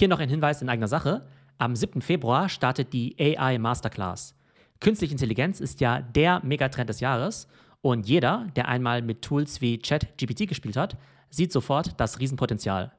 [0.00, 1.26] Hier noch ein Hinweis in eigener Sache.
[1.58, 2.00] Am 7.
[2.00, 4.34] Februar startet die AI Masterclass.
[4.80, 7.48] Künstliche Intelligenz ist ja der Megatrend des Jahres
[7.82, 10.96] und jeder, der einmal mit Tools wie ChatGPT gespielt hat,
[11.28, 12.92] sieht sofort das Riesenpotenzial.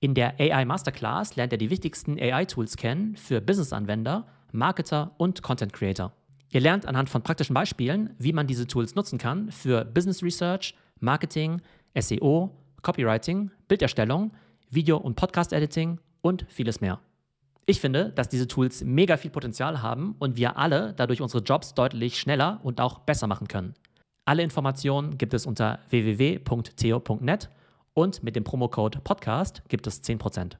[0.00, 5.72] In der AI Masterclass lernt er die wichtigsten AI-Tools kennen für Business-Anwender, Marketer und Content
[5.72, 6.10] Creator.
[6.50, 10.74] Ihr lernt anhand von praktischen Beispielen, wie man diese Tools nutzen kann für Business Research,
[10.98, 11.62] Marketing,
[11.96, 12.50] SEO,
[12.82, 14.32] Copywriting, Bilderstellung,
[14.68, 17.00] Video- und Podcast-Editing und vieles mehr.
[17.66, 21.74] Ich finde, dass diese Tools mega viel Potenzial haben und wir alle dadurch unsere Jobs
[21.74, 23.74] deutlich schneller und auch besser machen können.
[24.24, 27.50] Alle Informationen gibt es unter www.theo.net
[27.92, 30.56] und mit dem Promocode Podcast gibt es 10%.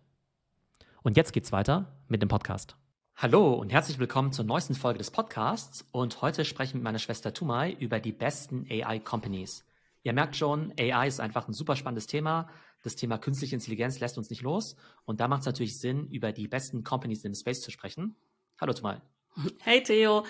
[1.03, 2.77] Und jetzt geht's weiter mit dem Podcast.
[3.17, 6.99] Hallo und herzlich willkommen zur neuesten Folge des Podcasts und heute spreche ich mit meiner
[6.99, 9.65] Schwester Tumai über die besten AI Companies.
[10.03, 12.51] Ihr merkt schon, AI ist einfach ein super spannendes Thema
[12.85, 14.77] das Thema künstliche Intelligenz lässt uns nicht los.
[15.07, 18.15] Und da macht es natürlich Sinn, über die besten Companies im Space zu sprechen.
[18.61, 19.03] Hallo Tumal.
[19.61, 20.25] Hey Theo.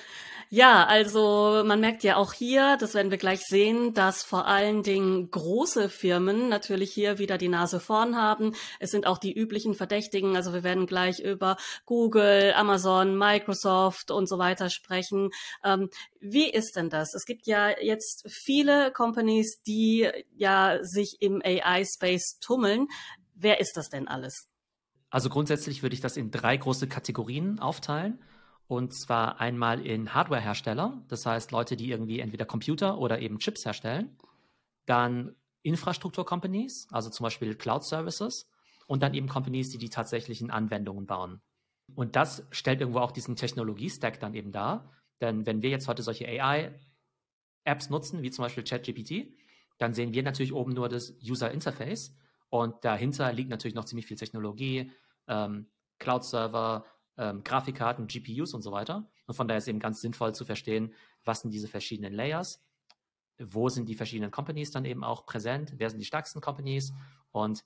[0.51, 4.83] Ja, also man merkt ja auch hier, das werden wir gleich sehen, dass vor allen
[4.83, 8.55] Dingen große Firmen natürlich hier wieder die Nase vorn haben.
[8.79, 10.37] Es sind auch die üblichen Verdächtigen.
[10.37, 11.56] Also wir werden gleich über
[11.87, 15.31] Google, Amazon, Microsoft und so weiter sprechen.
[15.64, 17.14] Ähm, wie ist denn das?
[17.14, 22.86] Es gibt ja jetzt viele Companies, die ja sich im AI-Space tummeln.
[23.34, 24.47] Wer ist das denn alles?
[25.11, 28.20] Also grundsätzlich würde ich das in drei große Kategorien aufteilen.
[28.67, 33.65] Und zwar einmal in Hardware-Hersteller, das heißt Leute, die irgendwie entweder Computer oder eben Chips
[33.65, 34.17] herstellen.
[34.87, 38.51] Dann Infrastruktur-Companies, also zum Beispiel Cloud-Services.
[38.87, 41.41] Und dann eben Companies, die die tatsächlichen Anwendungen bauen.
[41.95, 44.92] Und das stellt irgendwo auch diesen Technologie-Stack dann eben dar.
[45.20, 49.33] Denn wenn wir jetzt heute solche AI-Apps nutzen, wie zum Beispiel ChatGPT,
[49.79, 52.15] dann sehen wir natürlich oben nur das User-Interface.
[52.51, 54.92] Und dahinter liegt natürlich noch ziemlich viel Technologie,
[55.29, 55.67] ähm,
[55.98, 56.85] Cloud-Server,
[57.17, 59.09] ähm, Grafikkarten, GPUs und so weiter.
[59.27, 60.93] Und von daher ist eben ganz sinnvoll zu verstehen,
[61.25, 62.62] was sind diese verschiedenen Layers,
[63.39, 66.92] wo sind die verschiedenen Companies dann eben auch präsent, wer sind die stärksten Companies.
[67.30, 67.64] Und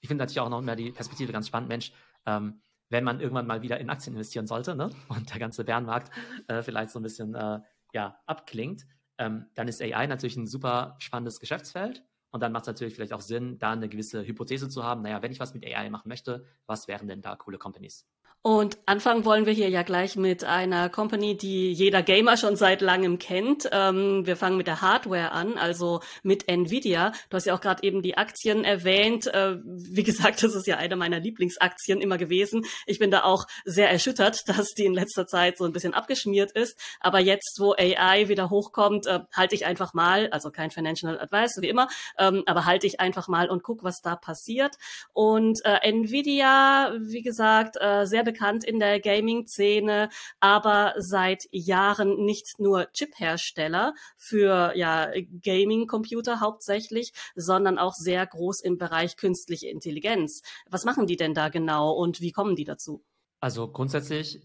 [0.00, 1.92] ich finde natürlich auch noch immer die Perspektive ganz spannend, Mensch,
[2.26, 6.10] ähm, wenn man irgendwann mal wieder in Aktien investieren sollte ne, und der ganze Bärenmarkt
[6.48, 7.60] äh, vielleicht so ein bisschen äh,
[7.92, 8.86] ja, abklingt,
[9.18, 12.04] ähm, dann ist AI natürlich ein super spannendes Geschäftsfeld.
[12.32, 15.02] Und dann macht es natürlich vielleicht auch Sinn, da eine gewisse Hypothese zu haben.
[15.02, 18.06] Naja, wenn ich was mit AI machen möchte, was wären denn da coole Companies?
[18.42, 22.80] Und anfangen wollen wir hier ja gleich mit einer Company, die jeder Gamer schon seit
[22.80, 23.68] langem kennt.
[23.70, 27.12] Ähm, wir fangen mit der Hardware an, also mit Nvidia.
[27.28, 29.26] Du hast ja auch gerade eben die Aktien erwähnt.
[29.26, 32.64] Äh, wie gesagt, das ist ja eine meiner Lieblingsaktien immer gewesen.
[32.86, 36.52] Ich bin da auch sehr erschüttert, dass die in letzter Zeit so ein bisschen abgeschmiert
[36.52, 36.78] ist.
[36.98, 41.58] Aber jetzt, wo AI wieder hochkommt, äh, halte ich einfach mal, also kein Financial Advice,
[41.60, 44.76] wie immer, ähm, aber halte ich einfach mal und guck, was da passiert.
[45.12, 50.08] Und äh, Nvidia, wie gesagt, äh, sehr bekannt in der Gaming-Szene,
[50.38, 55.10] aber seit Jahren nicht nur Chip-Hersteller für ja,
[55.42, 60.42] Gaming-Computer hauptsächlich, sondern auch sehr groß im Bereich künstliche Intelligenz.
[60.68, 63.02] Was machen die denn da genau und wie kommen die dazu?
[63.40, 64.40] Also grundsätzlich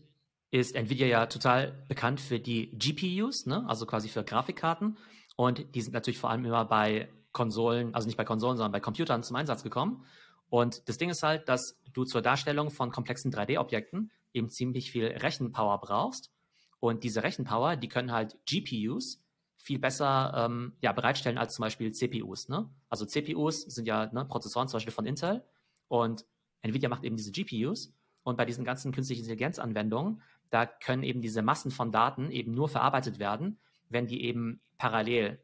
[0.51, 3.65] ist Nvidia ja total bekannt für die GPUs, ne?
[3.67, 4.97] also quasi für Grafikkarten.
[5.35, 8.79] Und die sind natürlich vor allem immer bei Konsolen, also nicht bei Konsolen, sondern bei
[8.79, 10.05] Computern zum Einsatz gekommen.
[10.49, 15.07] Und das Ding ist halt, dass du zur Darstellung von komplexen 3D-Objekten eben ziemlich viel
[15.07, 16.31] Rechenpower brauchst.
[16.79, 19.21] Und diese Rechenpower, die können halt GPUs
[19.57, 22.49] viel besser ähm, ja, bereitstellen als zum Beispiel CPUs.
[22.49, 22.69] Ne?
[22.89, 25.43] Also CPUs sind ja ne, Prozessoren zum Beispiel von Intel
[25.87, 26.25] und
[26.61, 27.91] Nvidia macht eben diese GPUs.
[28.23, 32.69] Und bei diesen ganzen künstlichen Intelligenz-Anwendungen, da können eben diese Massen von Daten eben nur
[32.69, 33.57] verarbeitet werden,
[33.89, 35.39] wenn die eben parallel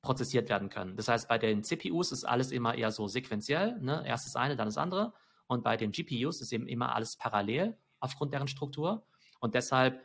[0.00, 0.96] prozessiert werden können.
[0.96, 4.04] Das heißt, bei den CPUs ist alles immer eher so sequenziell, ne?
[4.06, 5.12] erst das eine, dann das andere.
[5.48, 9.02] Und bei den GPUs ist eben immer alles parallel aufgrund deren Struktur.
[9.40, 10.00] Und deshalb,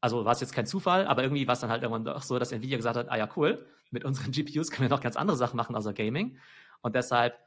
[0.00, 2.38] also war es jetzt kein Zufall, aber irgendwie war es dann halt irgendwann doch so,
[2.38, 5.36] dass Nvidia gesagt hat, ah ja, cool, mit unseren GPUs können wir noch ganz andere
[5.36, 6.38] Sachen machen außer Gaming.
[6.80, 7.38] Und deshalb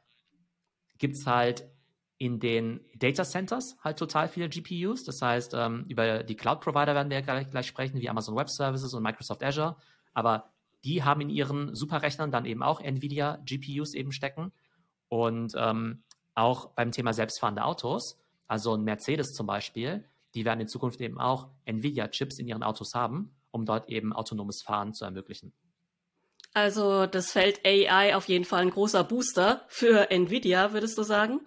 [0.98, 1.64] gibt es halt
[2.18, 5.04] in den Data Centers halt total viele GPUs.
[5.04, 8.92] Das heißt, ähm, über die Cloud-Provider werden wir gleich, gleich sprechen, wie Amazon Web Services
[8.92, 9.76] und Microsoft Azure.
[10.12, 10.50] Aber
[10.84, 14.52] die haben in ihren Superrechnern dann eben auch Nvidia GPUs eben stecken.
[15.08, 16.02] Und ähm,
[16.34, 20.04] auch beim Thema selbstfahrende Autos, also ein Mercedes zum Beispiel,
[20.34, 24.62] die werden in Zukunft eben auch Nvidia-Chips in ihren Autos haben, um dort eben autonomes
[24.62, 25.52] Fahren zu ermöglichen.
[26.52, 31.40] Also das Feld AI auf jeden Fall ein großer Booster für Nvidia, würdest du sagen?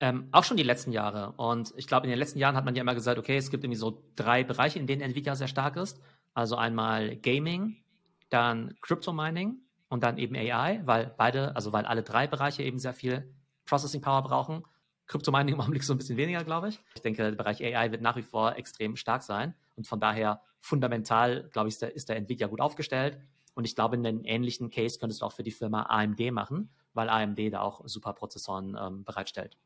[0.00, 1.32] Ähm, auch schon die letzten Jahre.
[1.36, 3.64] Und ich glaube, in den letzten Jahren hat man ja immer gesagt, okay, es gibt
[3.64, 6.00] irgendwie so drei Bereiche, in denen Nvidia sehr stark ist.
[6.34, 7.82] Also einmal Gaming,
[8.28, 12.78] dann Crypto Mining und dann eben AI, weil beide, also weil alle drei Bereiche eben
[12.78, 13.34] sehr viel
[13.68, 14.64] Processing Power brauchen.
[15.06, 16.80] Kryptomining im Augenblick so ein bisschen weniger, glaube ich.
[16.94, 20.42] Ich denke, der Bereich AI wird nach wie vor extrem stark sein und von daher
[20.60, 23.18] fundamental, glaube ich, ist der, ist der Nvidia gut aufgestellt.
[23.54, 27.08] Und ich glaube, einen ähnlichen Case könntest du auch für die Firma AMD machen, weil
[27.08, 29.56] AMD da auch super Prozessoren ähm, bereitstellt.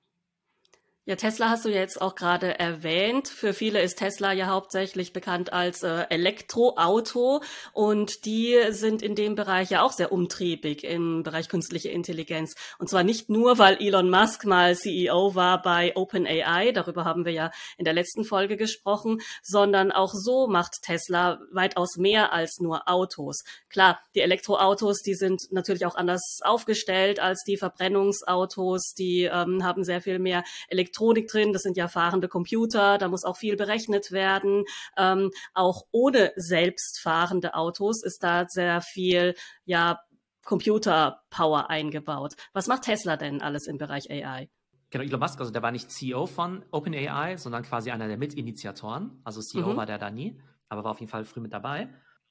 [1.05, 3.27] Ja, Tesla hast du jetzt auch gerade erwähnt.
[3.27, 9.35] Für viele ist Tesla ja hauptsächlich bekannt als äh, Elektroauto und die sind in dem
[9.35, 12.55] Bereich ja auch sehr umtriebig im Bereich künstliche Intelligenz.
[12.79, 17.33] Und zwar nicht nur, weil Elon Musk mal CEO war bei OpenAI, darüber haben wir
[17.33, 22.89] ja in der letzten Folge gesprochen, sondern auch so macht Tesla weitaus mehr als nur
[22.89, 23.43] Autos.
[23.71, 29.83] Klar, die Elektroautos, die sind natürlich auch anders aufgestellt als die Verbrennungsautos, die ähm, haben
[29.83, 33.57] sehr viel mehr Elektroautos Elektronik drin, das sind ja fahrende Computer, da muss auch viel
[33.57, 34.65] berechnet werden.
[34.99, 39.35] Ähm, auch ohne selbstfahrende Autos ist da sehr viel,
[39.65, 40.01] ja,
[40.45, 42.35] Computer-Power eingebaut.
[42.53, 44.51] Was macht Tesla denn alles im Bereich AI?
[44.91, 49.21] Genau, Elon Musk, also der war nicht CEO von OpenAI, sondern quasi einer der Mitinitiatoren.
[49.25, 49.77] Also CEO mhm.
[49.77, 51.89] war der da nie, aber war auf jeden Fall früh mit dabei.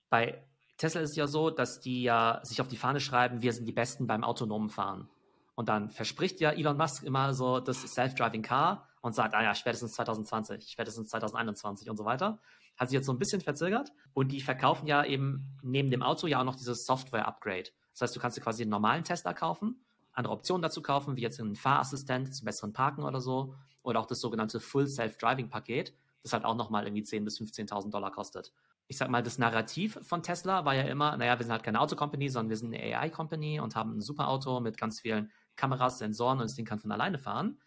[0.09, 0.45] Bei
[0.77, 3.65] Tesla ist es ja so, dass die ja sich auf die Fahne schreiben, wir sind
[3.65, 5.09] die Besten beim autonomen Fahren.
[5.55, 9.55] Und dann verspricht ja Elon Musk immer so das Self-Driving Car und sagt, ah ja,
[9.55, 12.39] spätestens 2020, spätestens 2021 und so weiter.
[12.77, 13.91] Hat sich jetzt so ein bisschen verzögert.
[14.13, 17.69] Und die verkaufen ja eben neben dem Auto ja auch noch dieses Software-Upgrade.
[17.93, 19.83] Das heißt, du kannst dir quasi einen normalen Tesla kaufen,
[20.13, 23.55] andere Optionen dazu kaufen, wie jetzt einen Fahrassistent zum besseren Parken oder so.
[23.83, 25.93] Oder auch das sogenannte Full Self-Driving-Paket,
[26.23, 28.53] das halt auch nochmal irgendwie 10.000 bis 15.000 Dollar kostet.
[28.87, 31.79] Ich sag mal, das Narrativ von Tesla war ja immer, naja, wir sind halt keine
[31.79, 35.99] Auto-Company, sondern wir sind eine AI-Company und haben ein super Auto mit ganz vielen Kameras,
[35.99, 37.61] Sensoren und das Ding kann von alleine fahren.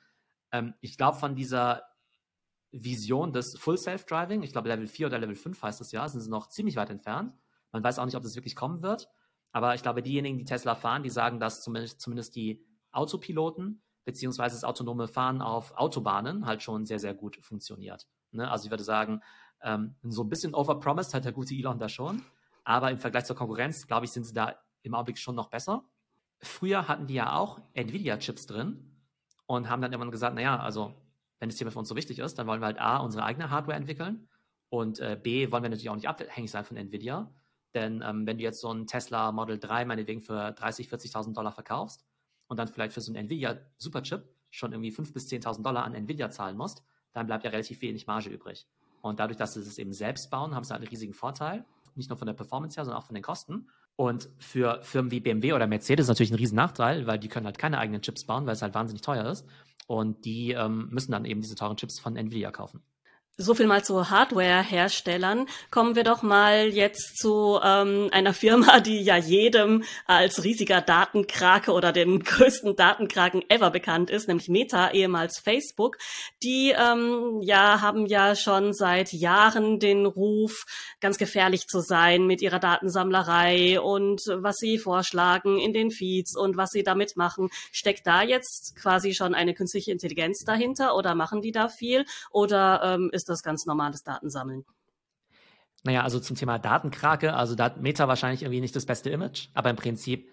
[0.50, 1.84] Ähm, ich glaube, von dieser
[2.72, 6.20] Vision des Full Self-Driving, ich glaube Level 4 oder Level 5 heißt es ja, sind
[6.20, 7.32] sie noch ziemlich weit entfernt.
[7.70, 9.08] Man weiß auch nicht, ob das wirklich kommen wird.
[9.52, 14.56] Aber ich glaube, diejenigen, die Tesla fahren, die sagen, dass zumindest, zumindest die Autopiloten beziehungsweise
[14.56, 18.08] das autonome Fahren auf Autobahnen halt schon sehr, sehr gut funktioniert.
[18.32, 18.50] Ne?
[18.50, 19.22] Also ich würde sagen,
[19.62, 22.22] ähm, so ein bisschen overpromised hat der gute Elon da schon.
[22.64, 25.84] Aber im Vergleich zur Konkurrenz, glaube ich, sind sie da im Augenblick schon noch besser
[26.44, 28.98] früher hatten die ja auch Nvidia-Chips drin
[29.46, 30.94] und haben dann irgendwann gesagt, naja, also
[31.38, 33.50] wenn das Thema für uns so wichtig ist, dann wollen wir halt A, unsere eigene
[33.50, 34.28] Hardware entwickeln
[34.68, 37.32] und äh, B, wollen wir natürlich auch nicht abhängig sein von Nvidia.
[37.74, 41.52] Denn ähm, wenn du jetzt so ein Tesla Model 3 meinetwegen für 30.000, 40.000 Dollar
[41.52, 42.04] verkaufst
[42.46, 45.94] und dann vielleicht für so einen Nvidia Superchip schon irgendwie 5.000 bis 10.000 Dollar an
[45.94, 48.68] Nvidia zahlen musst, dann bleibt ja relativ wenig Marge übrig.
[49.00, 51.64] Und dadurch, dass sie es eben selbst bauen, haben sie halt einen riesigen Vorteil.
[51.94, 53.68] Nicht nur von der Performance her, sondern auch von den Kosten.
[53.96, 57.46] Und für Firmen wie BMW oder Mercedes ist natürlich ein riesen Nachteil, weil die können
[57.46, 59.46] halt keine eigenen Chips bauen, weil es halt wahnsinnig teuer ist.
[59.86, 62.82] Und die ähm, müssen dann eben diese teuren Chips von Nvidia kaufen.
[63.36, 65.48] So viel mal zu Hardware-Herstellern.
[65.72, 71.72] Kommen wir doch mal jetzt zu ähm, einer Firma, die ja jedem als riesiger Datenkrake
[71.72, 75.98] oder dem größten Datenkraken ever bekannt ist, nämlich Meta, ehemals Facebook.
[76.44, 80.64] Die ähm, ja haben ja schon seit Jahren den Ruf,
[81.00, 86.56] ganz gefährlich zu sein mit ihrer Datensammlerei und was sie vorschlagen in den Feeds und
[86.56, 87.48] was sie damit machen.
[87.72, 92.80] Steckt da jetzt quasi schon eine künstliche Intelligenz dahinter oder machen die da viel oder
[92.84, 94.64] ähm, ist ist das ganz normales Datensammeln.
[95.82, 99.48] Naja, also zum Thema Datenkrake, also da hat Meta wahrscheinlich irgendwie nicht das beste Image,
[99.54, 100.30] aber im Prinzip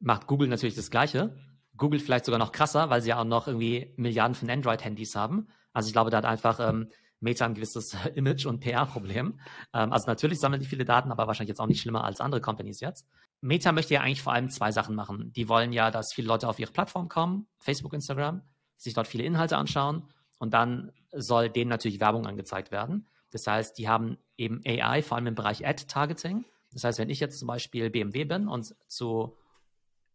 [0.00, 1.36] macht Google natürlich das Gleiche.
[1.76, 5.48] Google vielleicht sogar noch krasser, weil sie ja auch noch irgendwie Milliarden von Android-Handys haben.
[5.72, 9.40] Also ich glaube, da hat einfach ähm, Meta ein gewisses Image- und PR-Problem.
[9.72, 12.40] Ähm, also natürlich sammeln die viele Daten, aber wahrscheinlich jetzt auch nicht schlimmer als andere
[12.40, 13.06] Companies jetzt.
[13.40, 15.32] Meta möchte ja eigentlich vor allem zwei Sachen machen.
[15.32, 18.42] Die wollen ja, dass viele Leute auf ihre Plattform kommen, Facebook, Instagram,
[18.76, 20.04] sich dort viele Inhalte anschauen
[20.44, 23.06] und dann soll denen natürlich Werbung angezeigt werden.
[23.30, 26.44] Das heißt, die haben eben AI, vor allem im Bereich Ad-Targeting.
[26.70, 29.34] Das heißt, wenn ich jetzt zum Beispiel BMW bin und zu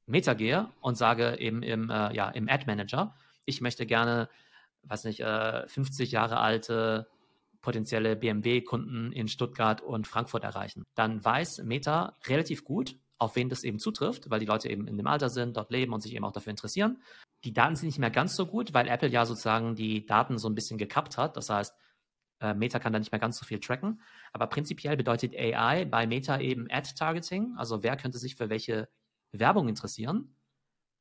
[0.05, 4.29] Meta gehe und sage eben im, äh, ja, im Ad-Manager, ich möchte gerne,
[4.83, 7.07] weiß nicht, äh, 50 Jahre alte
[7.61, 13.63] potenzielle BMW-Kunden in Stuttgart und Frankfurt erreichen, dann weiß Meta relativ gut, auf wen das
[13.63, 16.25] eben zutrifft, weil die Leute eben in dem Alter sind, dort leben und sich eben
[16.25, 17.01] auch dafür interessieren.
[17.43, 20.49] Die Daten sind nicht mehr ganz so gut, weil Apple ja sozusagen die Daten so
[20.49, 21.35] ein bisschen gekappt hat.
[21.37, 21.75] Das heißt,
[22.39, 24.01] äh, Meta kann da nicht mehr ganz so viel tracken.
[24.31, 28.89] Aber prinzipiell bedeutet AI bei Meta eben Ad-Targeting, also wer könnte sich für welche
[29.31, 30.35] Werbung interessieren.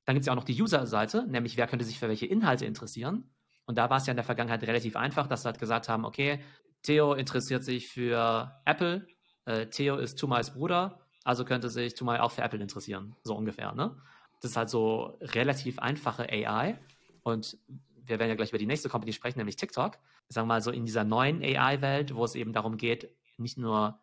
[0.05, 2.67] Dann gibt es ja auch noch die User-Seite, nämlich wer könnte sich für welche Inhalte
[2.67, 3.31] interessieren.
[3.67, 6.05] Und da war es ja in der Vergangenheit relativ einfach, dass sie halt gesagt haben,
[6.05, 6.43] okay,
[6.83, 9.07] Theo interessiert sich für Apple,
[9.45, 13.75] äh, Theo ist Tumais Bruder, also könnte sich Tumai auch für Apple interessieren, so ungefähr.
[13.75, 13.95] Ne?
[14.41, 16.79] Das ist halt so relativ einfache AI.
[17.23, 17.59] Und
[18.07, 19.99] wir werden ja gleich über die nächste Company sprechen, nämlich TikTok.
[20.31, 24.01] Sagen wir mal so in dieser neuen AI-Welt, wo es eben darum geht, nicht nur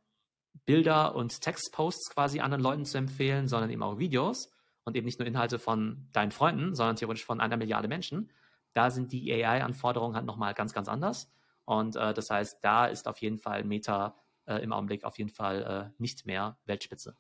[0.68, 4.52] Bilder und Textposts quasi anderen Leuten zu empfehlen, sondern eben auch Videos
[4.84, 8.32] und eben nicht nur Inhalte von deinen Freunden, sondern theoretisch von einer Milliarde Menschen.
[8.74, 11.32] da sind die AI-Anforderungen halt nochmal ganz, ganz anders.
[11.64, 14.14] Und äh, das heißt, da ist auf jeden Fall Meta
[14.48, 17.16] äh, im Augenblick auf jeden Fall äh, nicht mehr Weltspitze.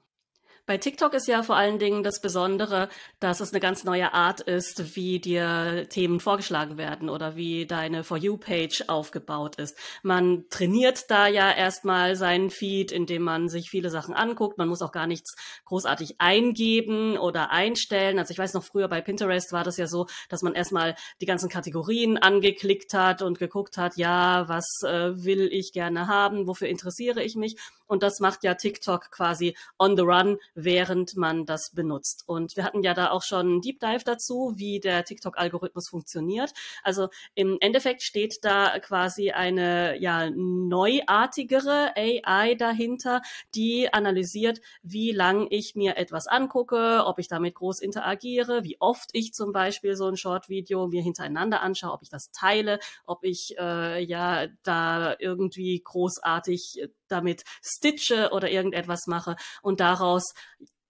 [0.67, 4.41] Bei TikTok ist ja vor allen Dingen das Besondere, dass es eine ganz neue Art
[4.41, 9.77] ist, wie dir Themen vorgeschlagen werden oder wie deine For You-Page aufgebaut ist.
[10.01, 14.57] Man trainiert da ja erstmal seinen Feed, indem man sich viele Sachen anguckt.
[14.57, 18.17] Man muss auch gar nichts großartig eingeben oder einstellen.
[18.17, 21.27] Also ich weiß noch, früher bei Pinterest war das ja so, dass man erstmal die
[21.27, 26.69] ganzen Kategorien angeklickt hat und geguckt hat, ja, was äh, will ich gerne haben, wofür
[26.69, 27.55] interessiere ich mich.
[27.87, 32.23] Und das macht ja TikTok quasi on the run, während man das benutzt.
[32.25, 36.53] Und wir hatten ja da auch schon einen Deep Dive dazu, wie der TikTok-Algorithmus funktioniert.
[36.81, 43.21] Also im Endeffekt steht da quasi eine ja neuartigere AI dahinter,
[43.53, 49.09] die analysiert, wie lang ich mir etwas angucke, ob ich damit groß interagiere, wie oft
[49.13, 53.57] ich zum Beispiel so ein Short-Video mir hintereinander anschaue, ob ich das teile, ob ich
[53.59, 60.33] äh, ja da irgendwie großartig damit stitche oder irgendetwas mache und daraus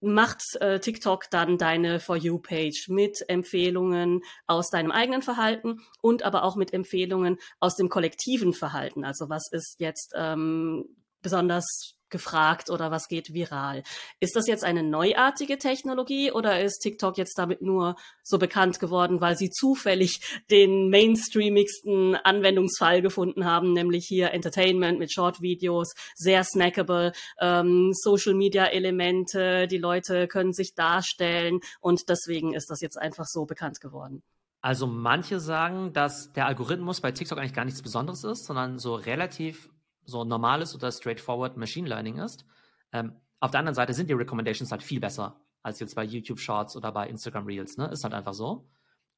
[0.02, 6.24] macht äh, TikTok dann deine For You Page mit Empfehlungen aus deinem eigenen Verhalten und
[6.24, 9.04] aber auch mit Empfehlungen aus dem kollektiven Verhalten.
[9.04, 10.86] Also was ist jetzt ähm,
[11.22, 13.84] besonders gefragt oder was geht viral.
[14.22, 19.20] Ist das jetzt eine neuartige Technologie oder ist TikTok jetzt damit nur so bekannt geworden,
[19.20, 27.12] weil sie zufällig den mainstreamigsten Anwendungsfall gefunden haben, nämlich hier Entertainment mit Short-Videos, sehr snackable,
[27.42, 33.82] ähm, Social-Media-Elemente, die Leute können sich darstellen und deswegen ist das jetzt einfach so bekannt
[33.82, 34.24] geworden.
[34.62, 38.96] Also manche sagen, dass der Algorithmus bei TikTok eigentlich gar nichts Besonderes ist, sondern so
[38.96, 39.70] relativ
[40.06, 42.46] so normales oder straightforward Machine Learning ist.
[42.92, 46.40] Ähm, auf der anderen Seite sind die Recommendations halt viel besser als jetzt bei YouTube
[46.40, 47.78] Shorts oder bei Instagram Reels.
[47.78, 47.88] Ne?
[47.88, 48.68] Ist halt einfach so.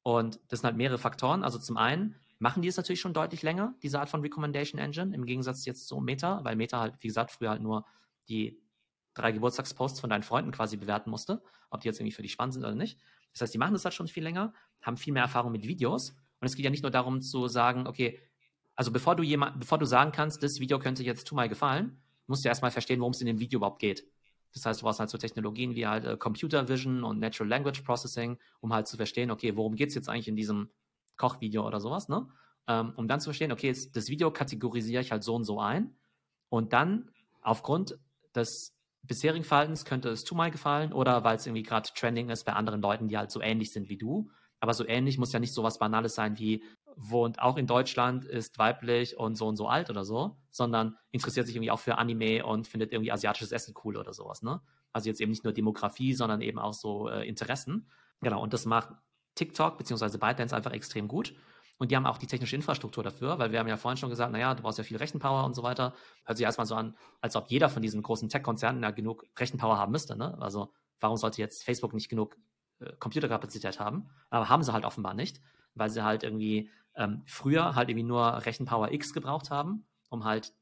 [0.01, 1.43] Und das sind halt mehrere Faktoren.
[1.43, 5.13] Also zum einen machen die es natürlich schon deutlich länger, diese Art von Recommendation Engine,
[5.13, 7.85] im Gegensatz jetzt zu Meta, weil Meta halt, wie gesagt, früher halt nur
[8.29, 8.61] die
[9.13, 12.53] drei Geburtstagsposts von deinen Freunden quasi bewerten musste, ob die jetzt irgendwie für dich spannend
[12.53, 12.99] sind oder nicht.
[13.33, 16.11] Das heißt, die machen das halt schon viel länger, haben viel mehr Erfahrung mit Videos.
[16.39, 18.19] Und es geht ja nicht nur darum zu sagen, okay,
[18.77, 22.45] also bevor du jemand, bevor du sagen kannst, das Video könnte jetzt mal gefallen, musst
[22.45, 24.05] du erstmal verstehen, worum es in dem Video überhaupt geht.
[24.53, 27.81] Das heißt, du brauchst halt so Technologien wie halt äh, Computer Vision und Natural Language
[27.81, 30.69] Processing, um halt zu verstehen, okay, worum geht es jetzt eigentlich in diesem
[31.17, 32.27] Kochvideo oder sowas, ne?
[32.67, 35.59] Ähm, um dann zu verstehen, okay, jetzt, das Video kategorisiere ich halt so und so
[35.59, 35.95] ein
[36.49, 37.09] und dann
[37.41, 37.97] aufgrund
[38.35, 42.53] des bisherigen Verhaltens könnte es mal gefallen oder weil es irgendwie gerade trending ist bei
[42.53, 44.29] anderen Leuten, die halt so ähnlich sind wie du.
[44.59, 46.63] Aber so ähnlich muss ja nicht so was Banales sein wie,
[46.95, 51.45] wohnt auch in Deutschland, ist weiblich und so und so alt oder so, sondern interessiert
[51.45, 54.41] sich irgendwie auch für Anime und findet irgendwie asiatisches Essen cool oder sowas.
[54.41, 54.61] Ne?
[54.93, 57.87] Also jetzt eben nicht nur Demografie, sondern eben auch so äh, Interessen.
[58.21, 58.89] Genau, und das macht
[59.35, 60.17] TikTok bzw.
[60.17, 61.35] ByteDance einfach extrem gut.
[61.77, 64.31] Und die haben auch die technische Infrastruktur dafür, weil wir haben ja vorhin schon gesagt,
[64.31, 65.93] naja, du brauchst ja viel Rechenpower und so weiter.
[66.25, 69.77] Hört sich erstmal so an, als ob jeder von diesen großen Tech-Konzernen ja genug Rechenpower
[69.77, 70.17] haben müsste.
[70.17, 70.35] Ne?
[70.41, 72.35] Also warum sollte jetzt Facebook nicht genug
[72.99, 74.09] Computerkapazität haben?
[74.29, 75.41] Aber haben sie halt offenbar nicht,
[75.75, 80.53] weil sie halt irgendwie ähm, früher halt irgendwie nur Rechenpower X gebraucht haben, um halt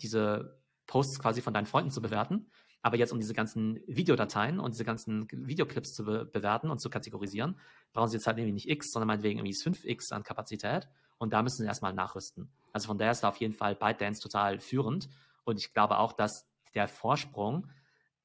[0.00, 2.50] diese Posts quasi von deinen Freunden zu bewerten.
[2.82, 6.88] Aber jetzt, um diese ganzen Videodateien und diese ganzen Videoclips zu be bewerten und zu
[6.88, 7.58] kategorisieren,
[7.92, 10.86] brauchen sie jetzt halt irgendwie nicht X, sondern meinetwegen irgendwie 5X an Kapazität.
[11.18, 12.52] Und da müssen sie erstmal nachrüsten.
[12.72, 15.08] Also von daher ist da auf jeden Fall ByteDance total führend.
[15.44, 17.70] Und ich glaube auch, dass der Vorsprung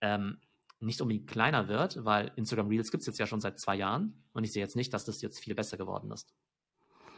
[0.02, 0.40] ähm,
[0.82, 4.24] nicht unbedingt kleiner wird, weil Instagram Reels gibt es jetzt ja schon seit zwei Jahren.
[4.34, 6.34] Und ich sehe jetzt nicht, dass das jetzt viel besser geworden ist.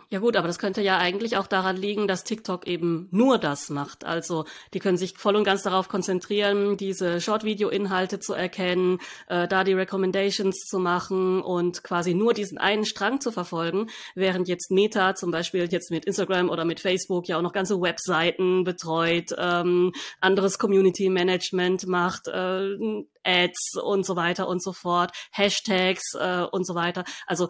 [0.10, 3.72] Ja gut, aber das könnte ja eigentlich auch daran liegen, dass TikTok eben nur das
[3.72, 4.06] macht.
[4.06, 9.64] Also die können sich voll und ganz darauf konzentrieren, diese Short-Video-Inhalte zu erkennen, äh, da
[9.64, 15.16] die Recommendations zu machen und quasi nur diesen einen Strang zu verfolgen, während jetzt Meta
[15.16, 19.94] zum Beispiel jetzt mit Instagram oder mit Facebook ja auch noch ganze Webseiten betreut, ähm,
[20.22, 22.76] anderes Community-Management macht, äh,
[23.24, 27.04] Ads und so weiter und so fort, Hashtags äh, und so weiter.
[27.28, 27.50] Also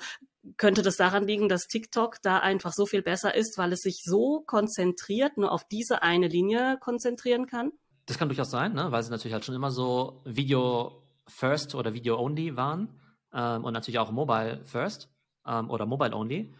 [0.57, 4.01] könnte das daran liegen, dass TikTok da einfach so viel besser ist, weil es sich
[4.03, 7.71] so konzentriert, nur auf diese eine Linie konzentrieren kann?
[8.05, 8.91] Das kann durchaus sein, ne?
[8.91, 12.99] weil sie natürlich halt schon immer so Video First oder Video Only waren
[13.33, 15.09] ähm, und natürlich auch Mobile First
[15.47, 16.53] ähm, oder Mobile Only.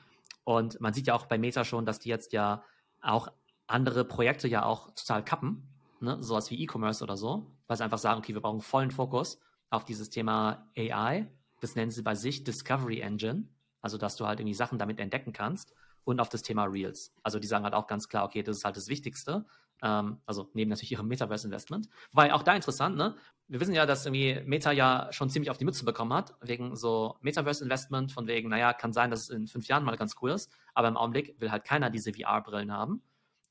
[0.46, 2.64] Und man sieht ja auch bei Meta schon, dass die jetzt ja
[3.02, 3.28] auch
[3.68, 5.68] andere Projekte ja auch total kappen,
[6.00, 6.22] ne?
[6.22, 9.40] sowas wie E-Commerce oder so, weil sie einfach sagen, okay, wir brauchen vollen Fokus
[9.70, 11.28] auf dieses Thema AI.
[11.62, 13.48] Das nennen sie bei sich Discovery Engine.
[13.82, 17.14] Also, dass du halt irgendwie Sachen damit entdecken kannst und auf das Thema Reels.
[17.24, 19.46] Also, die sagen halt auch ganz klar, okay, das ist halt das Wichtigste.
[19.84, 21.90] Ähm, also neben natürlich ihrem Metaverse-Investment.
[22.12, 23.16] Wobei auch da interessant, ne?
[23.50, 26.78] Wir wissen ja, dass irgendwie Meta ja schon ziemlich auf die Mütze bekommen hat, wegen
[26.78, 30.32] so Metaverse-Investment, von wegen, naja, kann sein, dass es in fünf Jahren mal ganz cool
[30.32, 33.04] ist, aber im Augenblick will halt keiner diese VR-Brillen haben.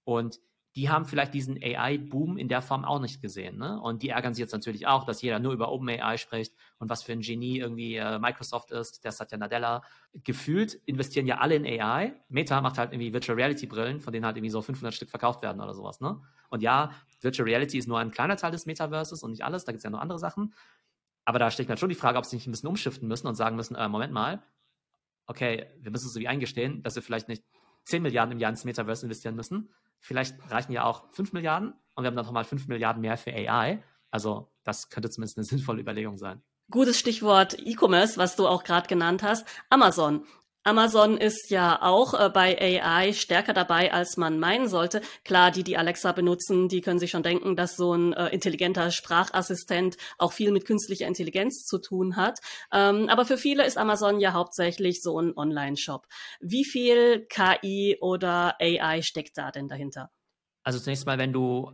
[0.04, 0.40] Und
[0.74, 3.58] die haben vielleicht diesen AI-Boom in der Form auch nicht gesehen.
[3.58, 3.78] Ne?
[3.80, 7.02] Und die ärgern sich jetzt natürlich auch, dass jeder nur über OpenAI spricht und was
[7.02, 9.82] für ein Genie irgendwie äh, Microsoft ist, der Satya Nadella.
[10.24, 12.14] Gefühlt investieren ja alle in AI.
[12.28, 15.42] Meta macht halt irgendwie Virtual Reality Brillen, von denen halt irgendwie so 500 Stück verkauft
[15.42, 16.00] werden oder sowas.
[16.00, 16.22] Ne?
[16.48, 19.72] Und ja, Virtual Reality ist nur ein kleiner Teil des Metaverses und nicht alles, da
[19.72, 20.54] gibt es ja noch andere Sachen.
[21.24, 23.08] Aber da stelle ich mir halt schon die Frage, ob sie nicht ein bisschen umschiften
[23.08, 24.42] müssen und sagen müssen, äh, Moment mal,
[25.26, 27.44] okay, wir müssen es so wie eingestehen, dass wir vielleicht nicht
[27.84, 29.70] 10 Milliarden im Jahr ins Metaverse investieren müssen,
[30.02, 33.32] Vielleicht reichen ja auch 5 Milliarden und wir haben dann nochmal 5 Milliarden mehr für
[33.32, 33.82] AI.
[34.10, 36.42] Also das könnte zumindest eine sinnvolle Überlegung sein.
[36.70, 39.46] Gutes Stichwort E-Commerce, was du auch gerade genannt hast.
[39.70, 40.26] Amazon.
[40.64, 45.00] Amazon ist ja auch äh, bei AI stärker dabei, als man meinen sollte.
[45.24, 48.90] Klar, die, die Alexa benutzen, die können sich schon denken, dass so ein äh, intelligenter
[48.92, 52.38] Sprachassistent auch viel mit künstlicher Intelligenz zu tun hat.
[52.72, 56.06] Ähm, aber für viele ist Amazon ja hauptsächlich so ein Online-Shop.
[56.40, 60.10] Wie viel KI oder AI steckt da denn dahinter?
[60.62, 61.72] Also zunächst mal, wenn du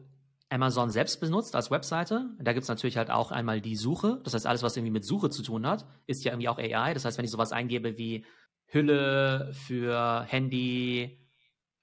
[0.51, 2.31] Amazon selbst benutzt als Webseite.
[2.41, 4.21] Da gibt es natürlich halt auch einmal die Suche.
[4.25, 6.95] Das heißt, alles, was irgendwie mit Suche zu tun hat, ist ja irgendwie auch AI.
[6.95, 8.25] Das heißt, wenn ich sowas eingebe wie
[8.69, 11.27] Hülle für Handy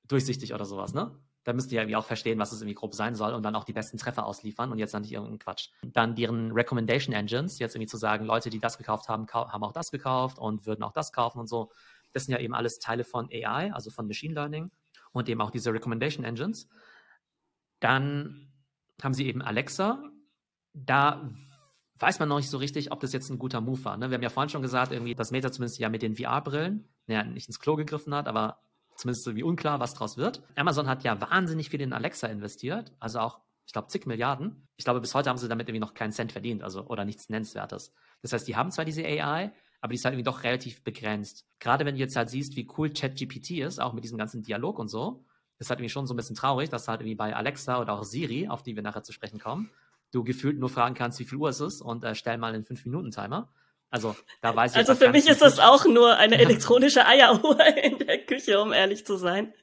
[0.08, 1.20] durchsichtig oder sowas, ne?
[1.44, 3.66] Da müsst ihr irgendwie auch verstehen, was es irgendwie grob sein soll und dann auch
[3.66, 5.70] die besten Treffer ausliefern und jetzt dann nicht irgendeinen Quatsch.
[5.84, 9.72] Dann deren Recommendation Engines, jetzt irgendwie zu sagen, Leute, die das gekauft haben, haben auch
[9.72, 11.72] das gekauft und würden auch das kaufen und so.
[12.14, 14.72] Das sind ja eben alles Teile von AI, also von Machine Learning
[15.12, 16.68] und eben auch diese Recommendation Engines.
[17.80, 18.52] Dann
[19.04, 20.02] haben sie eben Alexa.
[20.74, 21.30] Da
[22.00, 23.98] weiß man noch nicht so richtig, ob das jetzt ein guter Move war.
[23.98, 24.10] Ne?
[24.10, 27.24] Wir haben ja vorhin schon gesagt, irgendwie, dass Meta zumindest ja mit den VR-Brillen ja,
[27.24, 28.60] nicht ins Klo gegriffen hat, aber
[28.96, 30.42] zumindest so wie unklar, was draus wird.
[30.56, 34.68] Amazon hat ja wahnsinnig viel in Alexa investiert, also auch, ich glaube, zig Milliarden.
[34.78, 37.30] Ich glaube, bis heute haben sie damit irgendwie noch keinen Cent verdient, also oder nichts
[37.30, 37.94] Nennenswertes.
[38.22, 41.46] Das heißt, die haben zwar diese AI, aber die ist halt irgendwie doch relativ begrenzt.
[41.60, 44.80] Gerade wenn du jetzt halt siehst, wie cool ChatGPT ist, auch mit diesem ganzen Dialog
[44.80, 45.26] und so,
[45.58, 48.04] ist halt irgendwie schon so ein bisschen traurig, dass halt irgendwie bei Alexa oder auch
[48.04, 49.72] Siri, auf die wir nachher zu sprechen kommen,
[50.12, 52.64] du gefühlt nur fragen kannst, wie viel Uhr es ist und äh, stell mal einen
[52.64, 53.50] 5-Minuten-Timer.
[53.90, 57.98] Also da weiß ich Also für mich ist das auch nur eine elektronische Eieruhr in
[58.00, 59.54] der Küche, um ehrlich zu sein.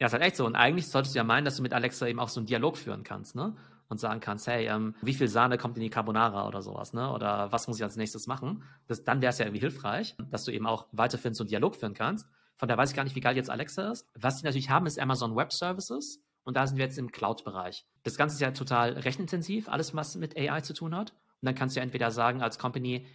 [0.00, 0.46] Ja, ist halt echt so.
[0.46, 2.76] Und eigentlich solltest du ja meinen, dass du mit Alexa eben auch so einen Dialog
[2.76, 3.56] führen kannst, ne?
[3.90, 7.10] Und sagen kannst, hey, ähm, wie viel Sahne kommt in die Carbonara oder sowas, ne?
[7.10, 8.62] Oder was muss ich als nächstes machen?
[8.86, 11.74] Das, dann wäre es ja irgendwie hilfreich, dass du eben auch weiterhin so einen Dialog
[11.74, 12.26] führen kannst.
[12.56, 14.06] Von daher weiß ich gar nicht, wie geil jetzt Alexa ist.
[14.14, 16.20] Was sie natürlich haben, ist Amazon Web Services.
[16.48, 17.84] Und da sind wir jetzt im Cloud-Bereich.
[18.04, 21.10] Das Ganze ist ja total rechenintensiv, alles, was mit AI zu tun hat.
[21.10, 23.06] Und dann kannst du entweder sagen als Company,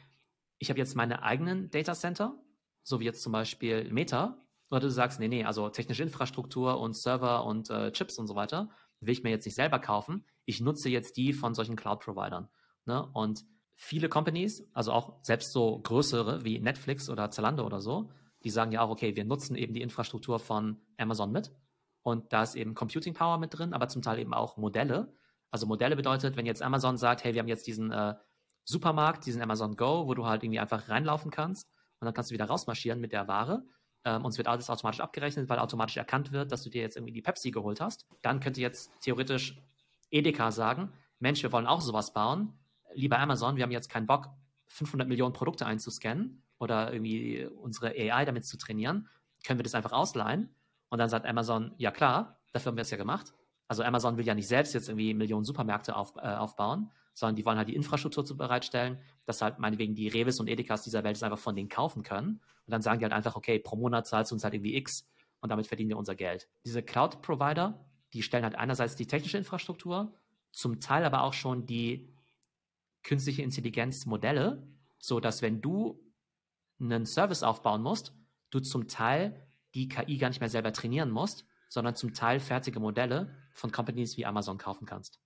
[0.60, 2.38] ich habe jetzt meine eigenen Data Center,
[2.84, 4.38] so wie jetzt zum Beispiel Meta,
[4.70, 8.36] oder du sagst, nee, nee, also technische Infrastruktur und Server und äh, Chips und so
[8.36, 8.70] weiter,
[9.00, 10.26] will ich mir jetzt nicht selber kaufen.
[10.46, 12.50] Ich nutze jetzt die von solchen Cloud-Providern.
[12.86, 13.04] Ne?
[13.14, 18.12] Und viele Companies, also auch selbst so größere wie Netflix oder Zalando oder so,
[18.44, 21.52] die sagen ja auch, okay, wir nutzen eben die Infrastruktur von Amazon mit
[22.04, 25.14] und da ist eben Computing Power mit drin, aber zum Teil eben auch Modelle.
[25.52, 28.16] Also Modelle bedeutet, wenn jetzt Amazon sagt, hey, wir haben jetzt diesen äh,
[28.66, 32.34] Supermarkt, diesen Amazon Go, wo du halt irgendwie einfach reinlaufen kannst und dann kannst du
[32.34, 33.64] wieder rausmarschieren mit der Ware.
[34.04, 36.98] Ähm, und es wird alles automatisch abgerechnet, weil automatisch erkannt wird, dass du dir jetzt
[36.98, 38.06] irgendwie die Pepsi geholt hast.
[38.22, 39.58] Dann könnte jetzt theoretisch
[40.12, 42.54] Edeka sagen, Mensch, wir wollen auch sowas bauen.
[42.94, 44.30] Lieber Amazon, wir haben jetzt keinen Bock,
[44.68, 49.08] 500 Millionen Produkte einzuscannen oder irgendwie unsere AI damit zu trainieren.
[49.46, 50.54] Können wir das einfach ausleihen?
[50.94, 53.34] Und dann sagt Amazon, ja klar, dafür haben wir es ja gemacht.
[53.68, 57.44] Also Amazon will ja nicht selbst jetzt irgendwie Millionen Supermärkte auf, äh, aufbauen, sondern die
[57.48, 61.16] wollen halt die Infrastruktur zu bereitstellen, dass halt meinetwegen die Revis und Edekas dieser Welt
[61.16, 62.34] es einfach von denen kaufen können.
[62.68, 65.10] Und dann sagen die halt einfach, okay, pro Monat zahlst du uns halt irgendwie X
[65.40, 66.48] und damit verdienen wir unser Geld.
[66.64, 70.14] Diese Cloud-Provider, die stellen halt einerseits die technische Infrastruktur,
[70.52, 72.14] zum Teil aber auch schon die
[73.02, 74.62] künstliche Intelligenz-Modelle,
[75.00, 76.00] so dass wenn du
[76.80, 78.14] einen Service aufbauen musst,
[78.52, 82.80] du zum Teil die KI gar nicht mehr selber trainieren musst, sondern zum Teil fertige
[82.80, 85.20] Modelle von Companies wie Amazon kaufen kannst.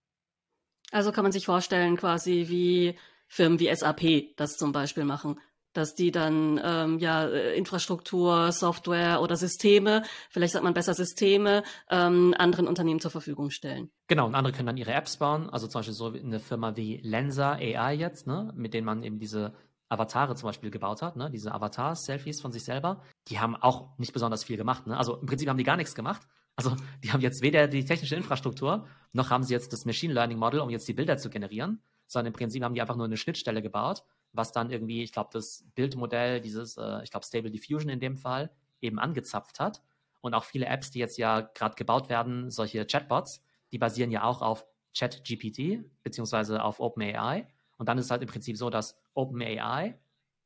[0.92, 5.40] Also kann man sich vorstellen, quasi wie Firmen wie SAP das zum Beispiel machen,
[5.74, 11.64] dass die dann ähm, ja äh, Infrastruktur, Software oder Systeme, vielleicht sagt man besser Systeme,
[11.90, 13.92] ähm, anderen Unternehmen zur Verfügung stellen.
[14.08, 16.98] Genau, und andere können dann ihre Apps bauen, also zum Beispiel so eine Firma wie
[17.04, 19.54] Lensa AI jetzt, ne, mit denen man eben diese
[19.90, 21.30] Avatare zum Beispiel gebaut hat, ne?
[21.30, 24.88] diese Avatar-Selfies von sich selber, die haben auch nicht besonders viel gemacht.
[24.88, 24.98] Ne?
[24.98, 26.28] Also im Prinzip haben die gar nichts gemacht.
[26.56, 30.38] Also die haben jetzt weder die technische Infrastruktur, noch haben sie jetzt das Machine Learning
[30.38, 33.18] Model, um jetzt die Bilder zu generieren, sondern im Prinzip haben die einfach nur eine
[33.18, 37.90] Schnittstelle gebaut, was dann irgendwie, ich glaube, das Bildmodell, dieses, äh, ich glaube, Stable Diffusion
[37.90, 39.82] in dem Fall, eben angezapft hat.
[40.22, 44.24] Und auch viele Apps, die jetzt ja gerade gebaut werden, solche Chatbots, die basieren ja
[44.24, 44.66] auch auf
[44.98, 47.48] ChatGPT beziehungsweise auf OpenAI.
[47.78, 50.00] Und dann ist es halt im Prinzip so, dass OpenAI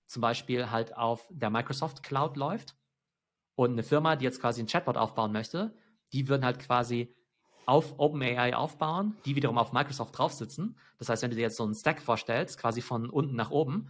[0.05, 2.75] zum Beispiel halt auf der Microsoft Cloud läuft
[3.55, 5.73] und eine Firma, die jetzt quasi ein Chatbot aufbauen möchte,
[6.13, 7.15] die würden halt quasi
[7.65, 10.77] auf OpenAI aufbauen, die wiederum auf Microsoft drauf sitzen.
[10.97, 13.89] Das heißt, wenn du dir jetzt so einen Stack vorstellst, quasi von unten nach oben,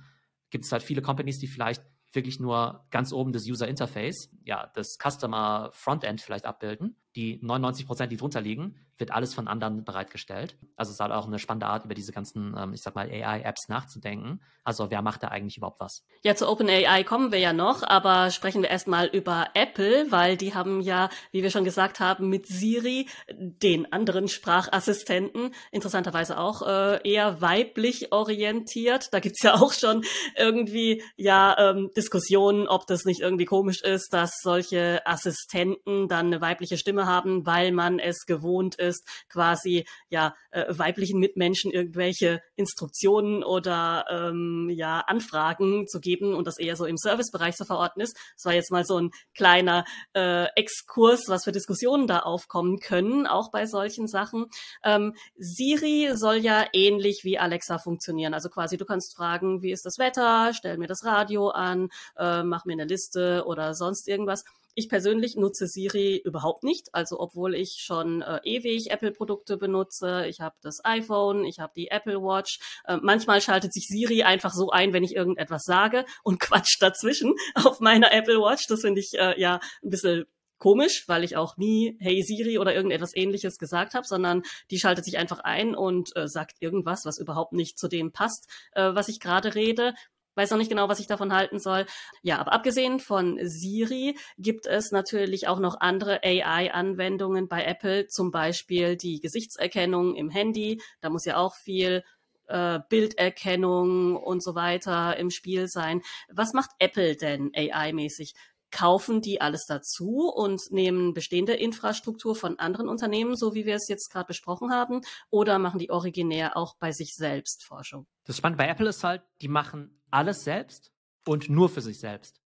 [0.49, 4.69] gibt es halt viele Companies, die vielleicht wirklich nur ganz oben das User Interface, ja,
[4.75, 6.97] das Customer Frontend vielleicht abbilden.
[7.15, 10.55] Die 99 Prozent, die drunter liegen, wird alles von anderen bereitgestellt.
[10.77, 13.09] Also es ist halt auch eine spannende Art, über diese ganzen, ähm, ich sag mal,
[13.09, 14.39] AI-Apps nachzudenken.
[14.63, 16.05] Also wer macht da eigentlich überhaupt was?
[16.23, 20.53] Ja, zu OpenAI kommen wir ja noch, aber sprechen wir erstmal über Apple, weil die
[20.53, 27.09] haben ja, wie wir schon gesagt haben, mit Siri den anderen Sprachassistenten interessanterweise auch äh,
[27.09, 29.11] eher weiblich orientiert.
[29.13, 30.03] Da gibt's ja auch schon
[30.37, 36.39] irgendwie ja ähm, Diskussionen, ob das nicht irgendwie komisch ist, dass solche Assistenten dann eine
[36.39, 42.41] weibliche Stimme haben, weil man es gewohnt ist, ist, quasi ja äh, weiblichen Mitmenschen irgendwelche
[42.55, 48.01] Instruktionen oder ähm, ja Anfragen zu geben und das eher so im Servicebereich zu verorten
[48.01, 48.17] ist.
[48.35, 53.25] Das war jetzt mal so ein kleiner äh, Exkurs, was für Diskussionen da aufkommen können,
[53.25, 54.45] auch bei solchen Sachen.
[54.83, 58.33] Ähm, Siri soll ja ähnlich wie Alexa funktionieren.
[58.33, 62.43] Also quasi du kannst fragen, wie ist das Wetter, stell mir das Radio an, äh,
[62.43, 64.43] mach mir eine Liste oder sonst irgendwas.
[64.75, 66.93] Ich persönlich nutze Siri überhaupt nicht.
[66.93, 71.89] Also obwohl ich schon äh, ewig Apple-Produkte benutze, ich habe das iPhone, ich habe die
[71.89, 72.59] Apple Watch.
[72.85, 77.35] Äh, manchmal schaltet sich Siri einfach so ein, wenn ich irgendetwas sage und quatscht dazwischen
[77.55, 78.67] auf meiner Apple Watch.
[78.67, 80.25] Das finde ich äh, ja ein bisschen
[80.61, 85.03] komisch, weil ich auch nie Hey Siri oder irgendetwas ähnliches gesagt habe, sondern die schaltet
[85.03, 89.09] sich einfach ein und äh, sagt irgendwas, was überhaupt nicht zu dem passt, äh, was
[89.09, 89.95] ich gerade rede
[90.35, 91.85] weiß noch nicht genau, was ich davon halten soll.
[92.21, 98.31] Ja, aber abgesehen von Siri gibt es natürlich auch noch andere AI-Anwendungen bei Apple, zum
[98.31, 100.81] Beispiel die Gesichtserkennung im Handy.
[101.01, 102.03] Da muss ja auch viel
[102.47, 106.01] äh, Bilderkennung und so weiter im Spiel sein.
[106.29, 108.33] Was macht Apple denn AI-mäßig?
[108.71, 113.87] Kaufen die alles dazu und nehmen bestehende Infrastruktur von anderen Unternehmen, so wie wir es
[113.87, 118.07] jetzt gerade besprochen haben, oder machen die originär auch bei sich selbst Forschung?
[118.25, 120.91] Das Spannende bei Apple ist halt, die machen alles selbst
[121.25, 122.41] und nur für sich selbst.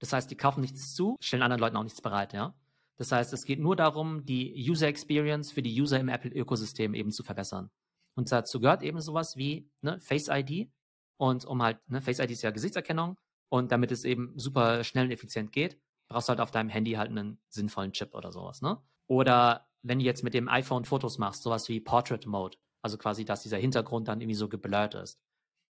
[0.00, 2.54] Das heißt, die kaufen nichts zu, stellen anderen Leuten auch nichts bereit, ja.
[2.96, 7.12] Das heißt, es geht nur darum, die User Experience für die User im Apple-Ökosystem eben
[7.12, 7.70] zu verbessern.
[8.16, 10.68] Und dazu gehört eben sowas wie ne, Face ID.
[11.16, 13.16] Und um halt, ne, Face ID ist ja Gesichtserkennung.
[13.48, 16.92] Und damit es eben super schnell und effizient geht, brauchst du halt auf deinem Handy
[16.92, 18.80] halt einen sinnvollen Chip oder sowas, ne?
[19.06, 23.24] Oder wenn du jetzt mit dem iPhone Fotos machst, sowas wie Portrait Mode, also quasi,
[23.24, 25.20] dass dieser Hintergrund dann irgendwie so geblurrt ist.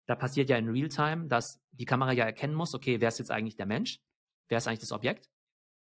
[0.07, 3.31] Da passiert ja in Realtime, dass die Kamera ja erkennen muss, okay, wer ist jetzt
[3.31, 3.99] eigentlich der Mensch?
[4.47, 5.29] Wer ist eigentlich das Objekt?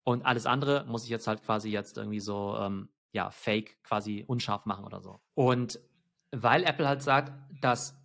[0.03, 4.23] Und alles andere muss ich jetzt halt quasi jetzt irgendwie so, ähm, ja, fake quasi
[4.27, 5.19] unscharf machen oder so.
[5.33, 5.79] Und
[6.31, 7.97] weil Apple halt sagt, dass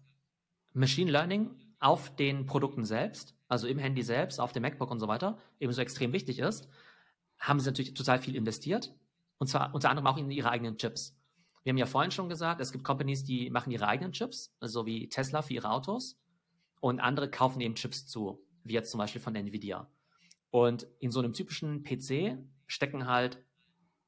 [0.72, 5.08] Machine Learning auf den Produkten selbst also im Handy selbst, auf dem MacBook und so
[5.08, 6.68] weiter, ebenso extrem wichtig ist,
[7.38, 8.94] haben sie natürlich total viel investiert.
[9.38, 11.16] Und zwar unter anderem auch in ihre eigenen Chips.
[11.64, 14.86] Wir haben ja vorhin schon gesagt, es gibt Companies, die machen ihre eigenen Chips, so
[14.86, 16.18] wie Tesla für ihre Autos.
[16.80, 19.90] Und andere kaufen eben Chips zu, wie jetzt zum Beispiel von Nvidia.
[20.50, 23.42] Und in so einem typischen PC stecken halt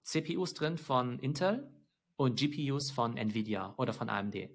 [0.02, 1.68] CPUs drin von Intel
[2.16, 4.50] und GPUs von Nvidia oder von AMD.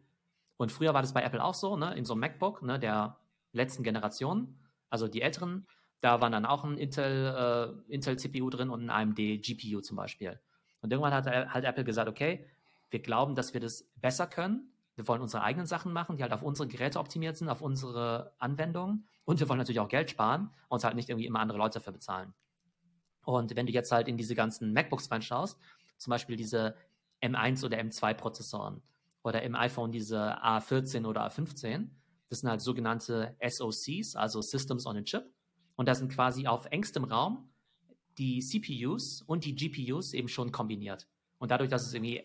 [0.56, 3.20] Und früher war das bei Apple auch so, ne, in so einem MacBook ne, der
[3.52, 4.58] letzten Generation
[4.90, 5.68] also die älteren,
[6.02, 9.98] da waren dann auch ein Intel, äh, Intel CPU drin und ein AMD GPU zum
[9.98, 10.40] Beispiel.
[10.82, 12.46] Und irgendwann hat halt Apple gesagt, okay,
[12.90, 14.72] wir glauben, dass wir das besser können.
[14.96, 18.34] Wir wollen unsere eigenen Sachen machen, die halt auf unsere Geräte optimiert sind, auf unsere
[18.38, 19.08] Anwendungen.
[19.26, 21.80] Und wir wollen natürlich auch Geld sparen und uns halt nicht irgendwie immer andere Leute
[21.80, 22.34] dafür bezahlen.
[23.26, 25.60] Und wenn du jetzt halt in diese ganzen MacBooks reinschaust,
[25.98, 26.76] zum Beispiel diese
[27.22, 28.82] M1 oder M2 Prozessoren
[29.24, 31.90] oder im iPhone diese A14 oder A15,
[32.30, 35.32] das sind halt sogenannte SoCs, also Systems on a Chip.
[35.76, 37.50] Und da sind quasi auf engstem Raum
[38.18, 41.08] die CPUs und die GPUs eben schon kombiniert.
[41.38, 42.24] Und dadurch, dass es irgendwie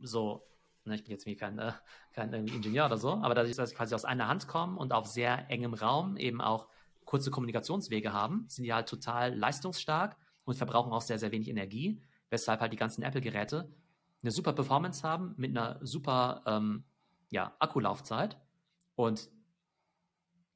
[0.00, 0.44] so,
[0.84, 1.72] ne, ich bin jetzt kein, äh,
[2.12, 5.06] kein Ingenieur oder so, aber dadurch, dass sie quasi aus einer Hand kommen und auf
[5.06, 6.68] sehr engem Raum eben auch
[7.04, 12.02] kurze Kommunikationswege haben, sind die halt total leistungsstark und verbrauchen auch sehr, sehr wenig Energie,
[12.30, 13.70] weshalb halt die ganzen Apple-Geräte
[14.22, 16.84] eine super Performance haben mit einer super ähm,
[17.30, 18.38] ja, Akkulaufzeit.
[18.96, 19.30] Und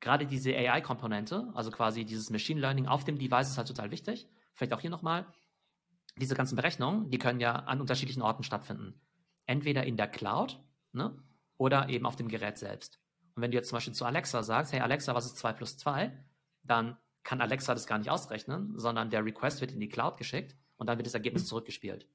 [0.02, 4.28] gerade diese AI-Komponente, also quasi dieses Machine Learning auf dem Device ist halt total wichtig.
[4.52, 5.24] Vielleicht auch hier nochmal.
[6.16, 9.00] Diese ganzen Berechnungen, die können ja an unterschiedlichen Orten stattfinden.
[9.46, 10.60] Entweder in der Cloud
[10.92, 11.16] ne,
[11.56, 13.00] oder eben auf dem Gerät selbst.
[13.34, 15.78] Und wenn du jetzt zum Beispiel zu Alexa sagst, hey Alexa, was ist 2 plus
[15.78, 16.12] 2?
[16.64, 20.56] Dann kann Alexa das gar nicht ausrechnen, sondern der Request wird in die Cloud geschickt
[20.76, 22.08] und dann wird das Ergebnis zurückgespielt.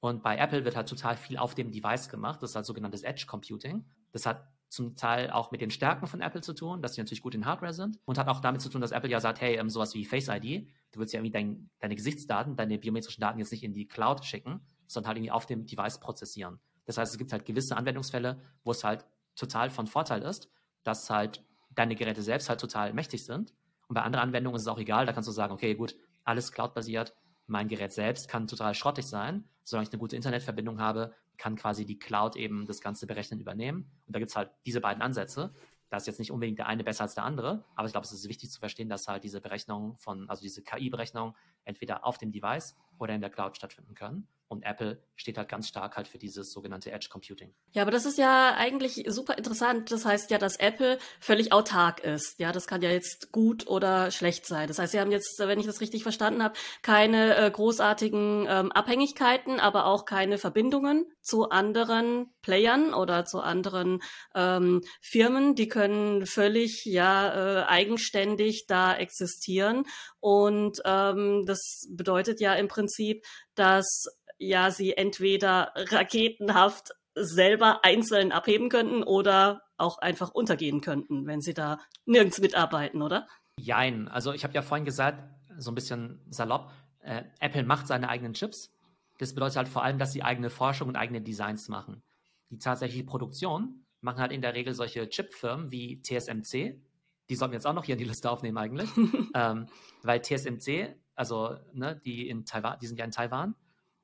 [0.00, 2.42] Und bei Apple wird halt total viel auf dem Device gemacht.
[2.42, 3.86] Das ist halt sogenanntes Edge Computing.
[4.12, 7.22] Das hat zum Teil auch mit den Stärken von Apple zu tun, dass sie natürlich
[7.22, 9.56] gut in Hardware sind und hat auch damit zu tun, dass Apple ja sagt, hey,
[9.56, 13.40] ähm, sowas wie Face ID, du willst ja irgendwie dein, deine Gesichtsdaten, deine biometrischen Daten
[13.40, 16.60] jetzt nicht in die Cloud schicken, sondern halt irgendwie auf dem Device prozessieren.
[16.86, 19.04] Das heißt, es gibt halt gewisse Anwendungsfälle, wo es halt
[19.34, 20.48] total von Vorteil ist,
[20.84, 23.52] dass halt deine Geräte selbst halt total mächtig sind.
[23.88, 26.52] Und bei anderen Anwendungen ist es auch egal, da kannst du sagen, okay, gut, alles
[26.52, 27.14] Cloud-basiert,
[27.50, 29.44] mein Gerät selbst kann total schrottig sein.
[29.64, 33.90] Solange ich eine gute Internetverbindung habe, kann quasi die Cloud eben das ganze Berechnen übernehmen.
[34.06, 35.52] Und da gibt es halt diese beiden Ansätze.
[35.88, 38.12] Da ist jetzt nicht unbedingt der eine besser als der andere, aber ich glaube, es
[38.12, 41.34] ist wichtig zu verstehen, dass halt diese Berechnungen von, also diese KI-Berechnungen
[41.64, 44.28] entweder auf dem Device oder in der Cloud stattfinden können.
[44.50, 47.54] Und Apple steht halt ganz stark halt für dieses sogenannte Edge Computing.
[47.70, 49.92] Ja, aber das ist ja eigentlich super interessant.
[49.92, 52.40] Das heißt ja, dass Apple völlig autark ist.
[52.40, 54.66] Ja, das kann ja jetzt gut oder schlecht sein.
[54.66, 58.72] Das heißt, sie haben jetzt, wenn ich das richtig verstanden habe, keine äh, großartigen ähm,
[58.72, 64.02] Abhängigkeiten, aber auch keine Verbindungen zu anderen Playern oder zu anderen
[64.34, 65.54] ähm, Firmen.
[65.54, 69.84] Die können völlig ja äh, eigenständig da existieren.
[70.18, 74.06] Und ähm, das bedeutet ja im Prinzip, dass
[74.40, 81.54] ja sie entweder raketenhaft selber einzeln abheben könnten oder auch einfach untergehen könnten, wenn sie
[81.54, 83.28] da nirgends mitarbeiten, oder?
[83.58, 84.08] Jein.
[84.08, 85.22] Also ich habe ja vorhin gesagt,
[85.58, 88.72] so ein bisschen salopp, äh, Apple macht seine eigenen Chips.
[89.18, 92.02] Das bedeutet halt vor allem, dass sie eigene Forschung und eigene Designs machen.
[92.50, 96.80] Die tatsächliche Produktion machen halt in der Regel solche Chipfirmen wie TSMC.
[97.28, 98.88] Die sollten wir jetzt auch noch hier in die Liste aufnehmen eigentlich.
[99.34, 99.68] ähm,
[100.02, 103.54] weil TSMC, also ne, die in Taiwan, die sind ja in Taiwan,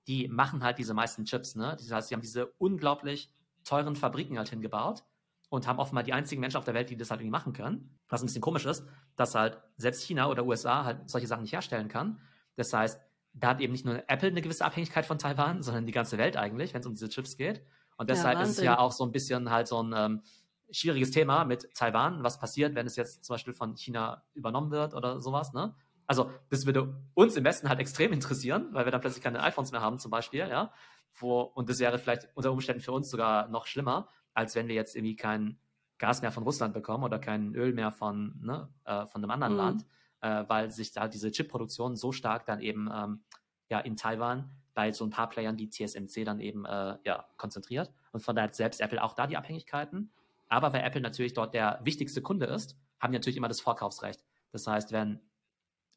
[0.06, 1.56] die machen halt diese meisten Chips.
[1.56, 1.76] Ne?
[1.78, 3.30] Das heißt, sie haben diese unglaublich
[3.64, 5.04] teuren Fabriken halt hingebaut
[5.48, 7.98] und haben offenbar die einzigen Menschen auf der Welt, die das halt irgendwie machen können.
[8.08, 8.84] Was ein bisschen komisch ist,
[9.16, 12.20] dass halt selbst China oder USA halt solche Sachen nicht herstellen kann.
[12.56, 13.00] Das heißt,
[13.34, 16.36] da hat eben nicht nur Apple eine gewisse Abhängigkeit von Taiwan, sondern die ganze Welt
[16.36, 17.62] eigentlich, wenn es um diese Chips geht.
[17.98, 20.22] Und deshalb ja, ist es ja auch so ein bisschen halt so ein ähm,
[20.70, 22.22] schwieriges Thema mit Taiwan.
[22.22, 25.74] Was passiert, wenn es jetzt zum Beispiel von China übernommen wird oder sowas, ne?
[26.06, 29.72] Also, das würde uns im Westen halt extrem interessieren, weil wir dann plötzlich keine iPhones
[29.72, 30.72] mehr haben, zum Beispiel, ja.
[31.18, 34.74] Wo, und das wäre vielleicht unter Umständen für uns sogar noch schlimmer, als wenn wir
[34.74, 35.58] jetzt irgendwie kein
[35.98, 39.54] Gas mehr von Russland bekommen oder kein Öl mehr von, ne, äh, von einem anderen
[39.54, 39.58] mhm.
[39.58, 39.86] Land,
[40.20, 43.24] äh, weil sich da diese Chip-Produktion so stark dann eben ähm,
[43.68, 47.90] ja, in Taiwan bei so ein paar Playern wie TSMC dann eben äh, ja, konzentriert.
[48.12, 50.12] Und von daher hat selbst Apple auch da die Abhängigkeiten.
[50.48, 54.22] Aber weil Apple natürlich dort der wichtigste Kunde ist, haben die natürlich immer das Vorkaufsrecht.
[54.52, 55.20] Das heißt, wenn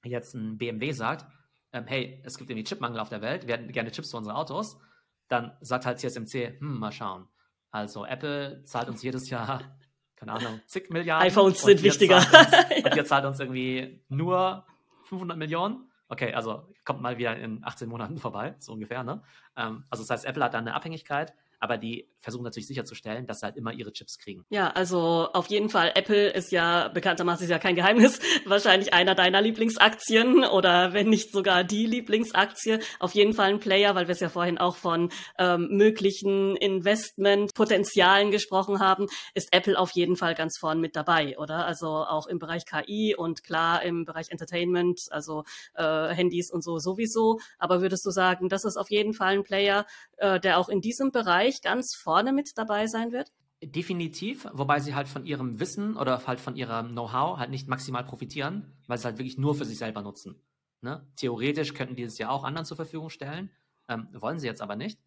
[0.04, 1.26] jetzt ein BMW sagt,
[1.74, 4.36] ähm, hey, es gibt irgendwie Chipmangel auf der Welt, wir hätten gerne Chips für unsere
[4.36, 4.80] Autos,
[5.28, 7.28] dann sagt halt TSMC, hm, mal schauen.
[7.72, 9.78] Also Apple zahlt uns jedes Jahr,
[10.16, 11.28] keine Ahnung, zig Milliarden.
[11.28, 12.18] iPhones sind wichtiger.
[12.18, 12.28] Uns,
[12.86, 14.66] und ihr zahlt uns irgendwie nur
[15.06, 15.90] 500 Millionen.
[16.08, 19.04] Okay, also kommt mal wieder in 18 Monaten vorbei, so ungefähr.
[19.04, 19.22] Ne?
[19.56, 23.40] Ähm, also das heißt, Apple hat da eine Abhängigkeit aber die versuchen natürlich sicherzustellen, dass
[23.40, 24.46] sie halt immer ihre Chips kriegen.
[24.50, 29.16] Ja, also auf jeden Fall, Apple ist ja bekanntermaßen ist ja kein Geheimnis, wahrscheinlich einer
[29.16, 32.80] deiner Lieblingsaktien oder wenn nicht sogar die Lieblingsaktie.
[33.00, 38.32] Auf jeden Fall ein Player, weil wir es ja vorhin auch von ähm, möglichen Investmentpotenzialen
[38.32, 41.66] gesprochen haben, ist Apple auf jeden Fall ganz vorn mit dabei, oder?
[41.66, 45.44] Also auch im Bereich KI und klar im Bereich Entertainment, also
[45.76, 47.40] äh, Handys und so sowieso.
[47.58, 49.86] Aber würdest du sagen, das ist auf jeden Fall ein Player,
[50.18, 53.32] äh, der auch in diesem Bereich Bereich ganz vorne mit dabei sein wird?
[53.62, 58.06] Definitiv, wobei sie halt von ihrem Wissen oder halt von ihrem Know-how halt nicht maximal
[58.06, 60.42] profitieren, weil sie halt wirklich nur für sich selber nutzen.
[60.82, 61.06] Ne?
[61.18, 63.52] Theoretisch könnten die es ja auch anderen zur Verfügung stellen,
[63.90, 64.98] ähm, wollen sie jetzt aber nicht.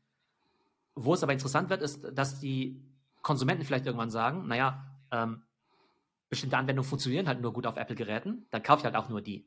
[0.94, 2.78] Wo es aber interessant wird, ist, dass die
[3.22, 5.42] Konsumenten vielleicht irgendwann sagen, naja, ähm,
[6.28, 9.46] bestimmte Anwendungen funktionieren halt nur gut auf Apple-Geräten, dann kaufe ich halt auch nur die.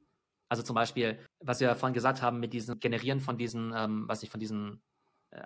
[0.50, 4.24] Also zum Beispiel, was wir vorhin gesagt haben, mit diesem Generieren von diesen, ähm, was
[4.24, 4.82] ich von diesen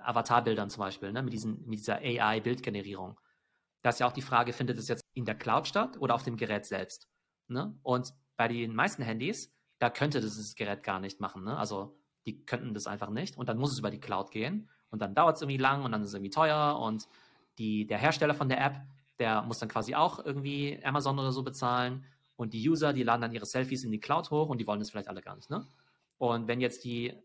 [0.03, 3.19] Avatarbildern zum Beispiel, ne, mit, diesen, mit dieser AI-Bildgenerierung.
[3.81, 6.23] Da ist ja auch die Frage, findet es jetzt in der Cloud statt oder auf
[6.23, 7.07] dem Gerät selbst?
[7.47, 7.77] Ne?
[7.83, 11.43] Und bei den meisten Handys, da könnte das, das Gerät gar nicht machen.
[11.43, 11.57] Ne?
[11.57, 15.01] Also die könnten das einfach nicht und dann muss es über die Cloud gehen und
[15.01, 17.07] dann dauert es irgendwie lang und dann ist es irgendwie teuer und
[17.57, 18.81] die, der Hersteller von der App,
[19.17, 23.21] der muss dann quasi auch irgendwie Amazon oder so bezahlen und die User, die laden
[23.21, 25.49] dann ihre Selfies in die Cloud hoch und die wollen das vielleicht alle gar nicht.
[25.49, 25.65] Ne?
[26.19, 27.15] Und wenn jetzt die äh,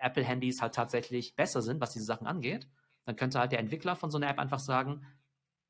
[0.00, 2.68] Apple-Handys halt tatsächlich besser sind, was diese Sachen angeht,
[3.06, 5.04] dann könnte halt der Entwickler von so einer App einfach sagen,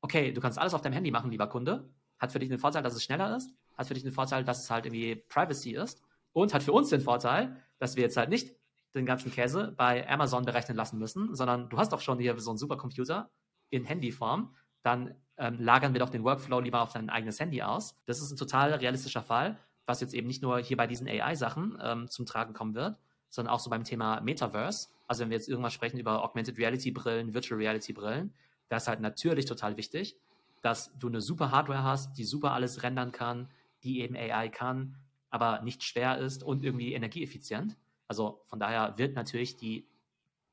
[0.01, 1.89] okay, du kannst alles auf deinem Handy machen, lieber Kunde.
[2.19, 4.63] Hat für dich den Vorteil, dass es schneller ist, hat für dich den Vorteil, dass
[4.63, 8.29] es halt irgendwie Privacy ist und hat für uns den Vorteil, dass wir jetzt halt
[8.29, 8.53] nicht
[8.93, 12.51] den ganzen Käse bei Amazon berechnen lassen müssen, sondern du hast doch schon hier so
[12.51, 13.31] einen Supercomputer
[13.69, 17.95] in Handyform, dann ähm, lagern wir doch den Workflow lieber auf dein eigenes Handy aus.
[18.05, 21.77] Das ist ein total realistischer Fall was jetzt eben nicht nur hier bei diesen AI-Sachen
[21.81, 22.97] ähm, zum Tragen kommen wird,
[23.29, 26.91] sondern auch so beim Thema Metaverse, Also wenn wir jetzt irgendwas sprechen über Augmented Reality
[26.91, 28.33] Brillen, Virtual Reality Brillen,
[28.69, 30.15] da ist halt natürlich total wichtig,
[30.61, 33.49] dass du eine super Hardware hast, die super alles rendern kann,
[33.83, 34.95] die eben AI kann,
[35.29, 37.75] aber nicht schwer ist und irgendwie energieeffizient.
[38.07, 39.87] Also von daher wird natürlich die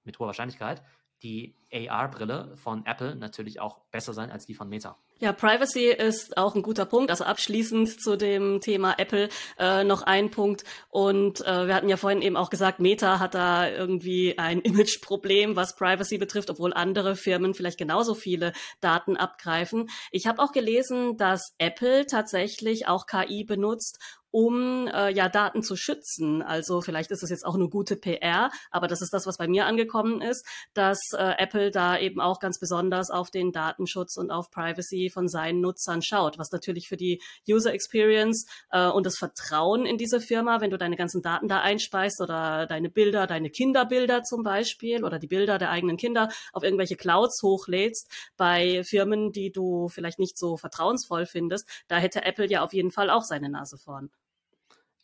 [0.05, 0.83] mit hoher Wahrscheinlichkeit
[1.23, 4.97] die AR-Brille von Apple natürlich auch besser sein als die von Meta.
[5.23, 7.11] Ja, Privacy ist auch ein guter Punkt.
[7.11, 9.29] Also abschließend zu dem Thema Apple
[9.59, 10.65] äh, noch ein Punkt.
[10.89, 15.57] Und äh, wir hatten ja vorhin eben auch gesagt, Meta hat da irgendwie ein Imageproblem,
[15.57, 19.91] was Privacy betrifft, obwohl andere Firmen vielleicht genauso viele Daten abgreifen.
[20.11, 23.99] Ich habe auch gelesen, dass Apple tatsächlich auch KI benutzt,
[24.31, 26.43] um äh, ja Daten zu schützen.
[26.43, 29.49] Also vielleicht ist es jetzt auch eine gute PR, aber das ist das, was bei
[29.49, 34.31] mir angekommen ist, dass äh, Apple da eben auch ganz besonders auf den Datenschutz und
[34.31, 39.17] auf Privacy von seinen Nutzern schaut, was natürlich für die User Experience äh, und das
[39.19, 43.51] Vertrauen in diese Firma, wenn du deine ganzen Daten da einspeist oder deine Bilder, deine
[43.51, 49.33] Kinderbilder zum Beispiel oder die Bilder der eigenen Kinder auf irgendwelche Clouds hochlädst bei Firmen,
[49.33, 53.23] die du vielleicht nicht so vertrauensvoll findest, da hätte Apple ja auf jeden Fall auch
[53.23, 54.11] seine Nase vorn.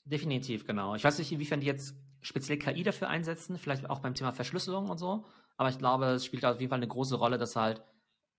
[0.07, 0.95] Definitiv, genau.
[0.95, 4.89] Ich weiß nicht, inwiefern die jetzt speziell KI dafür einsetzen, vielleicht auch beim Thema Verschlüsselung
[4.89, 5.25] und so,
[5.57, 7.83] aber ich glaube, es spielt auf jeden Fall eine große Rolle, dass halt,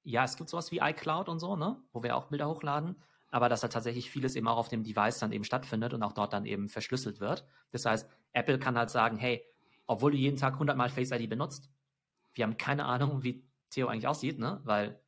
[0.04, 2.96] ja, es gibt sowas wie iCloud und so, ne, wo wir auch Bilder hochladen,
[3.32, 6.14] aber dass halt tatsächlich vieles eben auch auf dem Device dann eben stattfindet und auch
[6.14, 7.46] dort dann eben verschlüsselt wird.
[7.72, 9.44] Das heißt, Apple kann halt sagen, hey,
[9.88, 11.70] obwohl du jeden Tag 100 Mal Face ID benutzt,
[12.34, 15.02] wir haben keine Ahnung, wie Theo eigentlich aussieht, ne, weil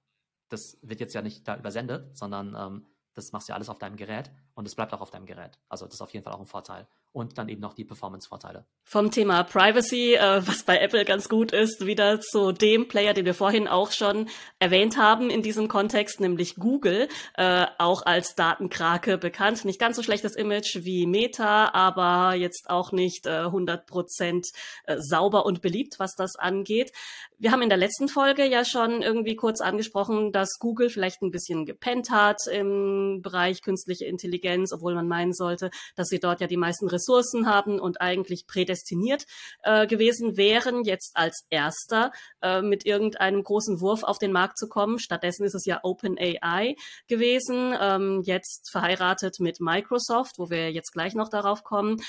[0.49, 2.85] das wird jetzt ja nicht da übersendet, sondern ähm,
[3.19, 5.57] das machst du ja alles auf deinem Gerät und es bleibt auch auf deinem Gerät.
[5.67, 6.87] Also das ist auf jeden Fall auch ein Vorteil.
[7.11, 8.65] Und dann eben noch die Performance-Vorteile.
[8.83, 13.25] Vom Thema Privacy, äh, was bei Apple ganz gut ist, wieder zu dem Player, den
[13.25, 14.29] wir vorhin auch schon
[14.59, 19.65] erwähnt haben in diesem Kontext, nämlich Google, äh, auch als Datenkrake bekannt.
[19.65, 24.47] Nicht ganz so schlechtes Image wie Meta, aber jetzt auch nicht äh, 100 Prozent
[24.83, 26.91] äh, sauber und beliebt, was das angeht.
[27.41, 31.31] Wir haben in der letzten Folge ja schon irgendwie kurz angesprochen, dass Google vielleicht ein
[31.31, 36.47] bisschen gepennt hat im Bereich künstliche Intelligenz, obwohl man meinen sollte, dass sie dort ja
[36.47, 39.25] die meisten Ressourcen haben und eigentlich prädestiniert
[39.63, 44.67] äh, gewesen wären, jetzt als erster äh, mit irgendeinem großen Wurf auf den Markt zu
[44.67, 44.99] kommen.
[44.99, 46.75] Stattdessen ist es ja OpenAI
[47.07, 52.01] gewesen, ähm, jetzt verheiratet mit Microsoft, wo wir jetzt gleich noch darauf kommen.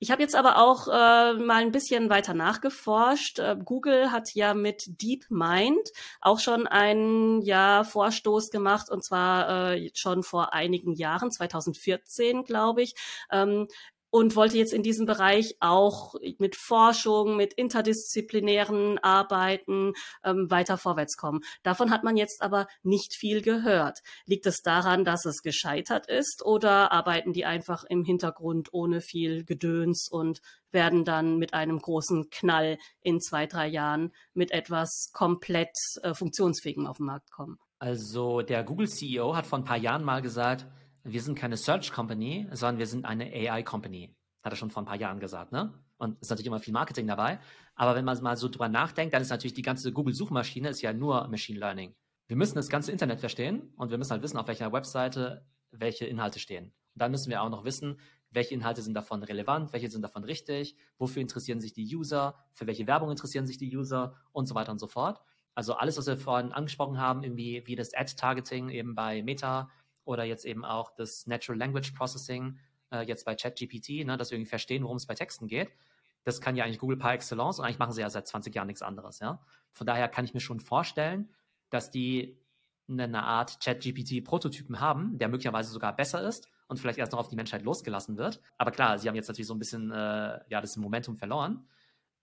[0.00, 3.40] Ich habe jetzt aber auch äh, mal ein bisschen weiter nachgeforscht.
[3.40, 9.90] Äh, Google hat ja mit DeepMind auch schon einen ja, Vorstoß gemacht, und zwar äh,
[9.94, 12.94] schon vor einigen Jahren, 2014, glaube ich.
[13.32, 13.66] Ähm,
[14.10, 19.92] und wollte jetzt in diesem Bereich auch mit Forschung, mit interdisziplinären Arbeiten
[20.24, 21.40] ähm, weiter vorwärts kommen.
[21.62, 24.00] Davon hat man jetzt aber nicht viel gehört.
[24.26, 29.44] Liegt es daran, dass es gescheitert ist oder arbeiten die einfach im Hintergrund ohne viel
[29.44, 30.40] Gedöns und
[30.70, 36.86] werden dann mit einem großen Knall in zwei, drei Jahren mit etwas komplett äh, funktionsfähigem
[36.86, 37.58] auf den Markt kommen?
[37.78, 40.66] Also der Google CEO hat vor ein paar Jahren mal gesagt,
[41.12, 44.14] wir sind keine Search Company, sondern wir sind eine AI Company.
[44.42, 45.74] Hat er schon vor ein paar Jahren gesagt, ne?
[45.96, 47.40] Und ist natürlich immer viel Marketing dabei.
[47.74, 50.92] Aber wenn man mal so drüber nachdenkt, dann ist natürlich die ganze Google-Suchmaschine ist ja
[50.92, 51.94] nur Machine Learning.
[52.28, 56.06] Wir müssen das ganze Internet verstehen und wir müssen halt wissen, auf welcher Webseite welche
[56.06, 56.66] Inhalte stehen.
[56.66, 57.98] Und dann müssen wir auch noch wissen,
[58.30, 62.66] welche Inhalte sind davon relevant, welche sind davon richtig, wofür interessieren sich die User, für
[62.66, 65.20] welche Werbung interessieren sich die User und so weiter und so fort.
[65.54, 69.70] Also alles, was wir vorhin angesprochen haben, irgendwie wie das Ad-Targeting eben bei Meta,
[70.08, 72.58] oder jetzt eben auch das Natural Language Processing,
[72.90, 75.70] äh, jetzt bei ChatGPT, ne, dass wir irgendwie verstehen, worum es bei Texten geht.
[76.24, 78.66] Das kann ja eigentlich Google par excellence und eigentlich machen sie ja seit 20 Jahren
[78.66, 79.20] nichts anderes.
[79.20, 79.40] Ja?
[79.70, 81.28] Von daher kann ich mir schon vorstellen,
[81.70, 82.40] dass die
[82.88, 87.36] eine Art ChatGPT-Prototypen haben, der möglicherweise sogar besser ist und vielleicht erst noch auf die
[87.36, 88.40] Menschheit losgelassen wird.
[88.56, 91.68] Aber klar, sie haben jetzt natürlich so ein bisschen äh, ja, das Momentum verloren.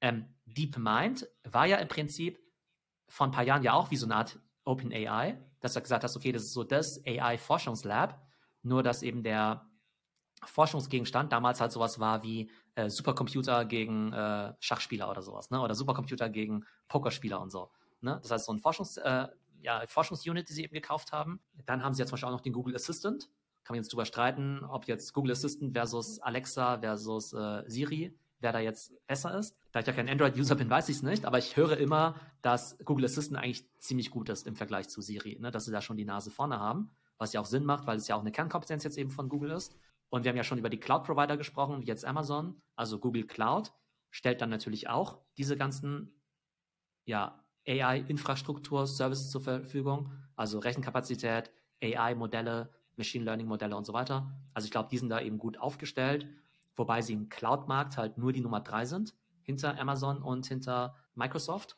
[0.01, 2.39] Ähm, DeepMind war ja im Prinzip
[3.07, 6.15] vor ein paar Jahren ja auch wie so eine Art OpenAI, dass du gesagt hast,
[6.15, 8.21] okay, das ist so das AI-Forschungslab,
[8.63, 9.65] nur dass eben der
[10.43, 15.59] Forschungsgegenstand damals halt sowas war wie äh, Supercomputer gegen äh, Schachspieler oder sowas, ne?
[15.61, 17.71] Oder Supercomputer gegen Pokerspieler und so.
[18.01, 18.19] Ne?
[18.21, 19.27] Das heißt, so ein Forschungs, äh,
[19.61, 21.39] ja, Forschungsunit, die sie eben gekauft haben.
[21.65, 23.29] Dann haben sie ja zum Beispiel auch noch den Google Assistant.
[23.63, 28.53] Kann man jetzt drüber streiten, ob jetzt Google Assistant versus Alexa versus äh, Siri wer
[28.53, 29.55] da jetzt besser ist.
[29.75, 32.77] Da ich ja kein Android-User bin, weiß ich es nicht, aber ich höre immer, dass
[32.85, 35.51] Google Assistant eigentlich ziemlich gut ist im Vergleich zu Siri, ne?
[35.51, 38.07] dass sie da schon die Nase vorne haben, was ja auch Sinn macht, weil es
[38.07, 39.75] ja auch eine Kernkompetenz jetzt eben von Google ist.
[40.07, 43.73] Und wir haben ja schon über die Cloud-Provider gesprochen, wie jetzt Amazon, also Google Cloud,
[44.11, 46.21] stellt dann natürlich auch diese ganzen
[47.03, 51.51] ja, AI-Infrastruktur, Services zur Verfügung, also Rechenkapazität,
[51.83, 54.31] AI-Modelle, Machine Learning-Modelle und so weiter.
[54.53, 56.29] Also ich glaube, die sind da eben gut aufgestellt
[56.75, 59.13] wobei sie im Cloud-Markt halt nur die Nummer drei sind.
[59.45, 61.77] Hinter Amazon und hinter Microsoft.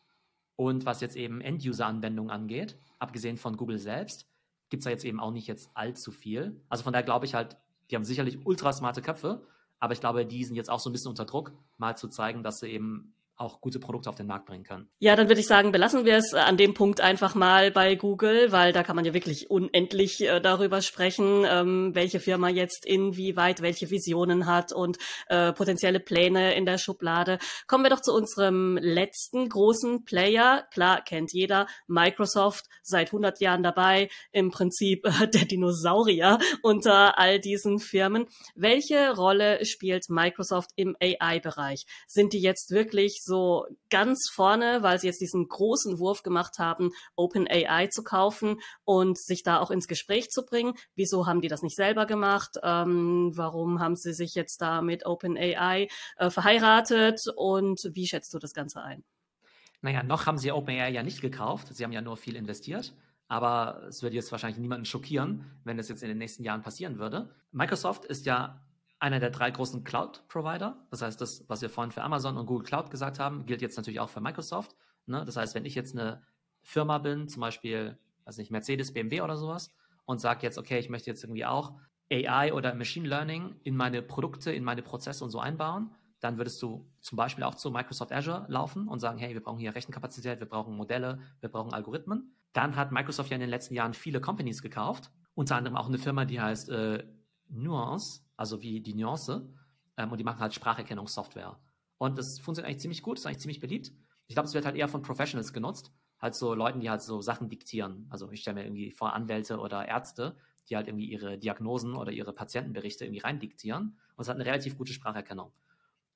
[0.56, 4.28] Und was jetzt eben End-User-Anwendungen angeht, abgesehen von Google selbst,
[4.70, 6.60] gibt es da jetzt eben auch nicht jetzt allzu viel.
[6.70, 7.58] Also von daher glaube ich halt,
[7.92, 9.46] die haben sicherlich ultra smarte Köpfe,
[9.80, 12.42] aber ich glaube, die sind jetzt auch so ein bisschen unter Druck, mal zu zeigen,
[12.42, 14.90] dass sie eben auch gute Produkte auf den Markt bringen kann.
[15.00, 17.96] Ja, dann würde ich sagen, belassen wir es äh, an dem Punkt einfach mal bei
[17.96, 22.86] Google, weil da kann man ja wirklich unendlich äh, darüber sprechen, ähm, welche Firma jetzt
[22.86, 27.38] inwieweit welche Visionen hat und äh, potenzielle Pläne in der Schublade.
[27.68, 30.68] Kommen wir doch zu unserem letzten großen Player.
[30.72, 37.40] Klar, kennt jeder, Microsoft, seit 100 Jahren dabei, im Prinzip äh, der Dinosaurier unter all
[37.40, 38.26] diesen Firmen.
[38.56, 41.86] Welche Rolle spielt Microsoft im AI-Bereich?
[42.08, 46.92] Sind die jetzt wirklich so ganz vorne, weil sie jetzt diesen großen Wurf gemacht haben,
[47.16, 50.74] OpenAI zu kaufen und sich da auch ins Gespräch zu bringen.
[50.96, 52.58] Wieso haben die das nicht selber gemacht?
[52.64, 57.22] Ähm, warum haben sie sich jetzt da mit OpenAI äh, verheiratet?
[57.36, 59.04] Und wie schätzt du das Ganze ein?
[59.82, 61.68] Naja, noch haben sie OpenAI ja nicht gekauft.
[61.72, 62.94] Sie haben ja nur viel investiert.
[63.28, 66.98] Aber es würde jetzt wahrscheinlich niemanden schockieren, wenn das jetzt in den nächsten Jahren passieren
[66.98, 67.30] würde.
[67.52, 68.66] Microsoft ist ja
[69.00, 70.88] einer der drei großen Cloud-Provider.
[70.90, 73.78] Das heißt, das, was wir vorhin für Amazon und Google Cloud gesagt haben, gilt jetzt
[73.78, 74.76] natürlich auch für Microsoft.
[75.06, 75.24] Ne?
[75.26, 76.24] Das heißt, wenn ich jetzt eine
[76.64, 79.74] Firma bin, zum Beispiel, weiß nicht, Mercedes, BMW oder sowas,
[80.06, 81.74] und sage jetzt, okay, ich möchte jetzt irgendwie auch
[82.12, 86.62] AI oder Machine Learning in meine Produkte, in meine Prozesse und so einbauen, dann würdest
[86.64, 90.40] du zum Beispiel auch zu Microsoft Azure laufen und sagen, hey, wir brauchen hier Rechenkapazität,
[90.40, 92.34] wir brauchen Modelle, wir brauchen Algorithmen.
[92.54, 96.00] Dann hat Microsoft ja in den letzten Jahren viele Companies gekauft, unter anderem auch eine
[96.00, 97.04] Firma, die heißt äh,
[97.50, 99.54] Nuance, also wie die Nuance,
[99.98, 101.60] ähm, und die machen halt Spracherkennungssoftware.
[101.98, 103.92] Und das funktioniert eigentlich ziemlich gut, ist eigentlich ziemlich beliebt.
[104.28, 107.22] Ich glaube, es wird halt eher von Professionals genutzt, halt so Leuten, die halt so
[107.22, 108.08] Sachen diktieren.
[108.10, 110.38] Also ich stelle mir irgendwie vor Anwälte oder Ärzte,
[110.70, 113.98] die halt irgendwie ihre Diagnosen oder ihre Patientenberichte irgendwie rein diktieren.
[114.16, 115.52] Und es hat eine relativ gute Spracherkennung.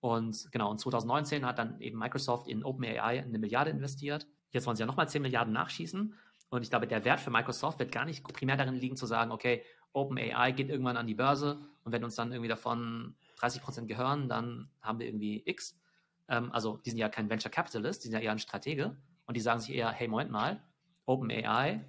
[0.01, 4.27] Und genau, und 2019 hat dann eben Microsoft in OpenAI eine Milliarde investiert.
[4.49, 6.13] Jetzt wollen sie ja nochmal 10 Milliarden nachschießen.
[6.49, 9.31] Und ich glaube, der Wert für Microsoft wird gar nicht primär darin liegen, zu sagen,
[9.31, 9.63] okay,
[9.93, 14.29] OpenAI geht irgendwann an die Börse und wenn uns dann irgendwie davon 30 Prozent gehören,
[14.29, 15.79] dann haben wir irgendwie X.
[16.27, 19.37] Ähm, also die sind ja kein Venture Capitalist, die sind ja eher ein Stratege und
[19.37, 20.63] die sagen sich eher, hey, Moment mal,
[21.05, 21.85] OpenAI,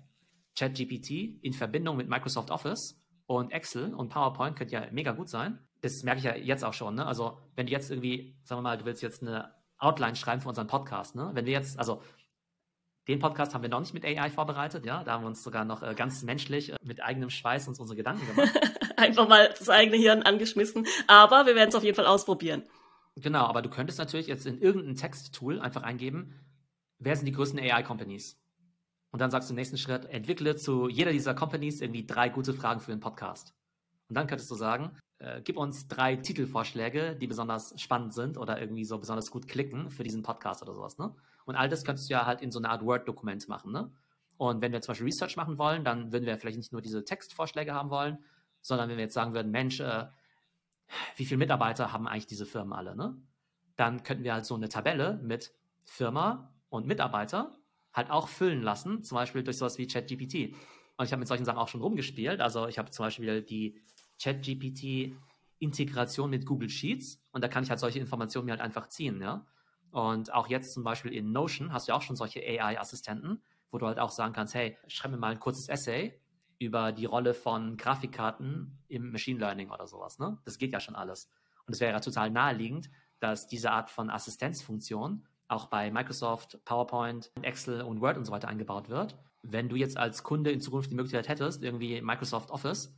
[0.57, 5.59] ChatGPT in Verbindung mit Microsoft Office und Excel und PowerPoint könnte ja mega gut sein.
[5.81, 6.95] Das merke ich ja jetzt auch schon.
[6.95, 7.07] Ne?
[7.07, 10.49] Also wenn du jetzt irgendwie, sagen wir mal, du willst jetzt eine Outline schreiben für
[10.49, 11.31] unseren Podcast, ne?
[11.35, 12.03] Wenn wir jetzt, also
[13.09, 15.03] den Podcast haben wir noch nicht mit AI vorbereitet, ja.
[15.03, 17.97] Da haben wir uns sogar noch äh, ganz menschlich äh, mit eigenem Schweiß uns unsere
[17.97, 18.53] Gedanken gemacht.
[18.97, 20.87] Einfach mal das eigene Hirn angeschmissen.
[21.09, 22.63] Aber wir werden es auf jeden Fall ausprobieren.
[23.17, 26.35] Genau, aber du könntest natürlich jetzt in irgendein Texttool einfach eingeben,
[26.99, 28.41] wer sind die größten AI-Companies?
[29.11, 32.55] Und dann sagst du im nächsten Schritt, entwickle zu jeder dieser Companies irgendwie drei gute
[32.55, 33.55] Fragen für einen Podcast.
[34.09, 38.61] Und dann könntest du sagen, äh, gib uns drei Titelvorschläge, die besonders spannend sind oder
[38.61, 40.97] irgendwie so besonders gut klicken für diesen Podcast oder sowas.
[40.97, 41.15] Ne?
[41.45, 43.73] Und all das könntest du ja halt in so einer Art Word-Dokument machen.
[43.73, 43.91] Ne?
[44.37, 47.05] Und wenn wir zum Beispiel Research machen wollen, dann würden wir vielleicht nicht nur diese
[47.05, 48.19] Textvorschläge haben wollen,
[48.61, 50.07] sondern wenn wir jetzt sagen würden, Mensch, äh,
[51.17, 52.97] wie viele Mitarbeiter haben eigentlich diese Firmen alle?
[52.97, 53.17] Ne?
[53.77, 55.53] Dann könnten wir halt so eine Tabelle mit
[55.85, 57.57] Firma und Mitarbeiter
[57.93, 60.55] halt auch füllen lassen, zum Beispiel durch sowas wie ChatGPT.
[60.97, 62.41] Und ich habe mit solchen Sachen auch schon rumgespielt.
[62.41, 63.81] Also ich habe zum Beispiel die
[64.23, 69.21] ChatGPT-Integration mit Google Sheets und da kann ich halt solche Informationen mir halt einfach ziehen,
[69.21, 69.45] ja.
[69.93, 73.79] Und auch jetzt zum Beispiel in Notion hast du ja auch schon solche AI-Assistenten, wo
[73.79, 76.19] du halt auch sagen kannst, hey, schreib mir mal ein kurzes Essay
[76.59, 80.19] über die Rolle von Grafikkarten im Machine Learning oder sowas.
[80.19, 80.39] Ne?
[80.45, 81.31] Das geht ja schon alles.
[81.67, 82.91] Und es wäre ja total naheliegend,
[83.21, 88.49] dass diese Art von Assistenzfunktion auch bei Microsoft, PowerPoint, Excel und Word und so weiter
[88.49, 89.19] eingebaut wird.
[89.43, 92.97] Wenn du jetzt als Kunde in Zukunft die Möglichkeit hättest, irgendwie Microsoft Office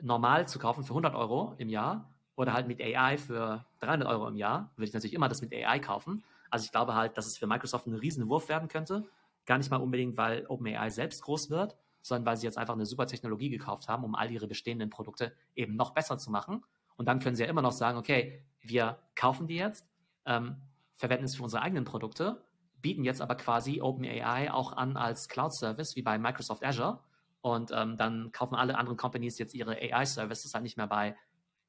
[0.00, 4.28] normal zu kaufen für 100 Euro im Jahr oder halt mit AI für 300 Euro
[4.28, 6.24] im Jahr, würde ich natürlich immer das mit AI kaufen.
[6.50, 9.04] Also ich glaube halt, dass es für Microsoft ein Riesenwurf werden könnte.
[9.46, 12.86] Gar nicht mal unbedingt, weil OpenAI selbst groß wird, sondern weil sie jetzt einfach eine
[12.86, 16.64] super Technologie gekauft haben, um all ihre bestehenden Produkte eben noch besser zu machen.
[16.96, 19.88] Und dann können sie ja immer noch sagen, okay, wir kaufen die jetzt,
[20.26, 20.56] ähm,
[20.94, 22.44] verwenden es für unsere eigenen Produkte,
[22.80, 27.00] bieten jetzt aber quasi OpenAI auch an als Cloud-Service wie bei Microsoft Azure.
[27.40, 31.16] Und ähm, dann kaufen alle anderen Companies jetzt ihre AI-Services halt nicht mehr bei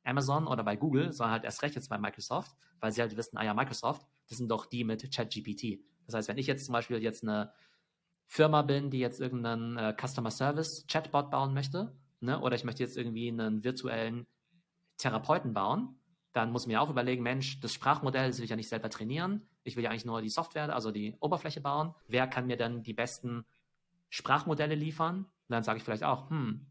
[0.04, 3.38] Amazon oder bei Google, sondern halt erst recht jetzt bei Microsoft, weil sie halt wissen,
[3.38, 5.80] ah ja, Microsoft, das sind doch die mit ChatGPT.
[6.06, 7.54] Das heißt, wenn ich jetzt zum Beispiel jetzt eine
[8.28, 12.84] Firma bin, die jetzt irgendeinen äh, Customer Service Chatbot bauen möchte, ne, oder ich möchte
[12.84, 14.26] jetzt irgendwie einen virtuellen
[14.98, 16.00] Therapeuten bauen,
[16.34, 18.90] dann muss ich mir auch überlegen, Mensch, das Sprachmodell das will ich ja nicht selber
[18.90, 19.48] trainieren.
[19.64, 21.94] Ich will ja eigentlich nur die Software, also die Oberfläche bauen.
[22.08, 23.46] Wer kann mir dann die besten
[24.10, 25.20] Sprachmodelle liefern?
[25.20, 26.66] Und dann sage ich vielleicht auch, hm,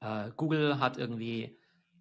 [0.00, 1.58] äh, Google hat irgendwie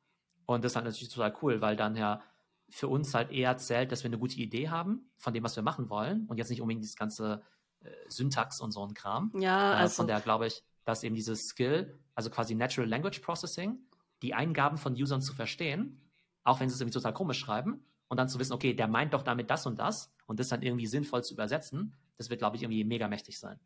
[0.45, 2.22] Und das ist halt natürlich total cool, weil dann ja
[2.70, 5.64] für uns halt eher zählt, dass wir eine gute Idee haben von dem, was wir
[5.64, 7.41] machen wollen und jetzt nicht unbedingt dieses ganze
[7.82, 9.32] äh, Syntax und so ein Kram.
[9.39, 9.93] Ja, also.
[9.93, 13.80] Äh, von der glaube ich, dass eben dieses Skill, also quasi Natural Language Processing,
[14.22, 16.01] die Eingaben von Usern zu verstehen,
[16.43, 19.14] auch wenn sie es irgendwie total komisch schreiben und dann zu wissen, okay, der meint
[19.14, 22.57] doch damit das und das und das dann irgendwie sinnvoll zu übersetzen, das wird, glaube
[22.57, 23.60] ich, irgendwie mega mächtig sein.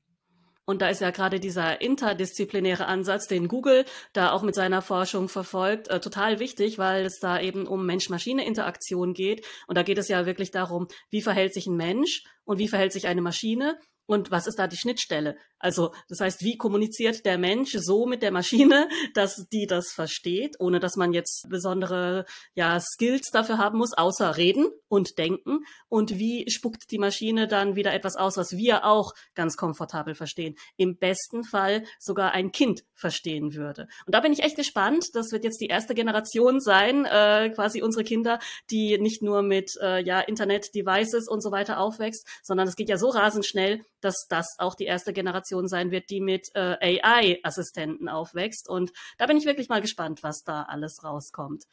[0.66, 5.28] Und da ist ja gerade dieser interdisziplinäre Ansatz, den Google da auch mit seiner Forschung
[5.28, 9.45] verfolgt, äh, total wichtig, weil es da eben um Mensch-Maschine-Interaktion geht.
[9.68, 12.93] Und da geht es ja wirklich darum, wie verhält sich ein Mensch und wie verhält
[12.93, 15.38] sich eine Maschine und was ist da die Schnittstelle?
[15.64, 20.57] Also, das heißt, wie kommuniziert der Mensch so mit der Maschine, dass die das versteht,
[20.59, 25.59] ohne dass man jetzt besondere ja, Skills dafür haben muss, außer reden und denken?
[25.88, 30.55] Und wie spuckt die Maschine dann wieder etwas aus, was wir auch ganz komfortabel verstehen?
[30.76, 33.88] Im besten Fall sogar ein Kind verstehen würde.
[34.05, 35.11] Und da bin ich echt gespannt.
[35.14, 38.39] Das wird jetzt die erste Generation sein, äh, quasi unsere Kinder,
[38.70, 42.97] die nicht nur mit äh, ja, Internet-Devices und so weiter aufwächst, sondern es geht ja
[42.97, 48.10] so rasend schnell, dass das auch die erste Generation sein wird, die mit äh, AI-Assistenten
[48.10, 48.70] aufwächst.
[48.70, 51.66] Und da bin ich wirklich mal gespannt, was da alles rauskommt.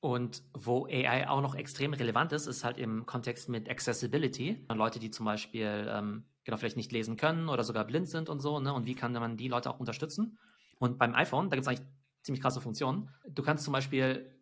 [0.00, 4.66] Und wo AI auch noch extrem relevant ist, ist halt im Kontext mit Accessibility.
[4.68, 8.40] Leute, die zum Beispiel ähm, genau vielleicht nicht lesen können oder sogar blind sind und
[8.40, 8.72] so, ne?
[8.72, 10.38] Und wie kann man die Leute auch unterstützen?
[10.78, 11.86] Und beim iPhone, da gibt es eigentlich
[12.22, 13.10] ziemlich krasse Funktionen.
[13.28, 14.36] Du kannst zum Beispiel,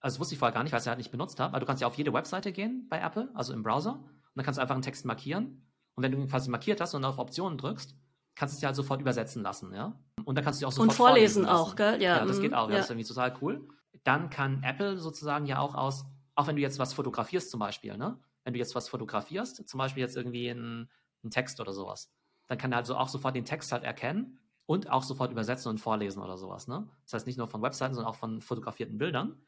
[0.00, 1.60] also das wusste ich vorher gar nicht, weil ich es halt nicht benutzt habe, aber
[1.60, 4.58] du kannst ja auf jede Webseite gehen bei Apple, also im Browser, und dann kannst
[4.58, 7.58] du einfach einen Text markieren und wenn du ihn quasi markiert hast und auf Optionen
[7.58, 7.94] drückst,
[8.34, 9.98] kannst du es ja halt sofort übersetzen lassen, ja.
[10.24, 12.00] Und dann kannst du auch sofort Und vorlesen, auch, gell?
[12.00, 12.68] Ja, ja das geht mhm, auch.
[12.68, 12.76] Ja.
[12.76, 13.68] Das ist irgendwie total cool.
[14.04, 16.04] Dann kann Apple sozusagen ja auch aus,
[16.34, 18.18] auch wenn du jetzt was fotografierst zum Beispiel, ne?
[18.44, 20.88] Wenn du jetzt was fotografierst, zum Beispiel jetzt irgendwie einen
[21.30, 22.10] Text oder sowas,
[22.46, 25.78] dann kann er also auch sofort den Text halt erkennen und auch sofort übersetzen und
[25.78, 26.88] vorlesen oder sowas, ne?
[27.04, 29.42] Das heißt nicht nur von Webseiten, sondern auch von fotografierten Bildern.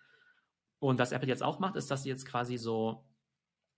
[0.80, 3.04] Und was Apple jetzt auch macht, ist, dass sie jetzt quasi so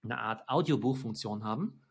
[0.02, 1.83] eine Art Audiobuchfunktion haben,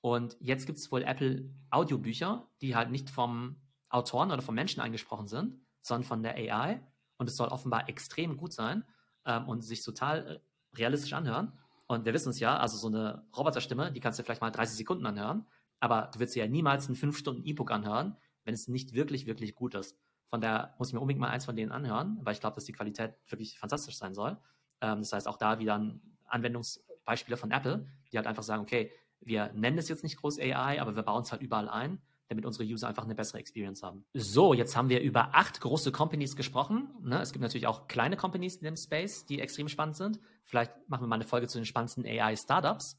[0.00, 4.80] und jetzt gibt es wohl Apple Audiobücher, die halt nicht vom Autoren oder vom Menschen
[4.80, 6.80] eingesprochen sind, sondern von der AI.
[7.16, 8.84] Und es soll offenbar extrem gut sein
[9.24, 11.58] ähm, und sich total äh, realistisch anhören.
[11.88, 14.76] Und wir wissen es ja, also so eine Roboterstimme, die kannst du vielleicht mal 30
[14.76, 15.46] Sekunden anhören,
[15.80, 19.96] aber du wirst ja niemals ein 5-Stunden-E-Book anhören, wenn es nicht wirklich, wirklich gut ist.
[20.28, 22.66] Von daher muss ich mir unbedingt mal eins von denen anhören, weil ich glaube, dass
[22.66, 24.36] die Qualität wirklich fantastisch sein soll.
[24.80, 29.52] Ähm, das heißt, auch da wieder Anwendungsbeispiele von Apple, die halt einfach sagen, okay, wir
[29.52, 32.64] nennen es jetzt nicht groß AI, aber wir bauen es halt überall ein, damit unsere
[32.64, 34.04] User einfach eine bessere Experience haben.
[34.14, 36.90] So, jetzt haben wir über acht große Companies gesprochen.
[37.02, 37.20] Ne?
[37.20, 40.20] Es gibt natürlich auch kleine Companies in dem Space, die extrem spannend sind.
[40.44, 42.98] Vielleicht machen wir mal eine Folge zu den spannendsten AI-Startups.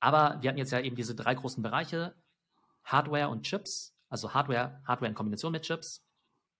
[0.00, 2.14] Aber wir hatten jetzt ja eben diese drei großen Bereiche,
[2.84, 6.04] Hardware und Chips, also Hardware, Hardware in Kombination mit Chips,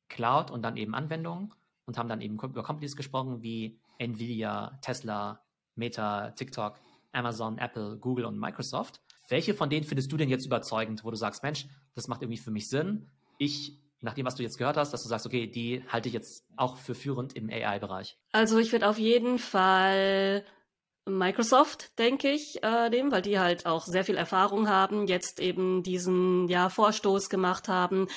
[0.08, 1.52] Cloud und dann eben Anwendungen
[1.84, 5.42] und haben dann eben über Companies gesprochen wie Nvidia, Tesla,
[5.74, 6.80] Meta, TikTok,
[7.16, 9.00] Amazon, Apple, Google und Microsoft.
[9.28, 12.38] Welche von denen findest du denn jetzt überzeugend, wo du sagst, Mensch, das macht irgendwie
[12.38, 13.10] für mich Sinn?
[13.38, 16.14] Ich, nach dem, was du jetzt gehört hast, dass du sagst, okay, die halte ich
[16.14, 18.18] jetzt auch für führend im AI-Bereich.
[18.32, 20.44] Also ich würde auf jeden Fall
[21.06, 25.84] Microsoft, denke ich, äh, dem, weil die halt auch sehr viel Erfahrung haben, jetzt eben
[25.84, 28.08] diesen ja, Vorstoß gemacht haben,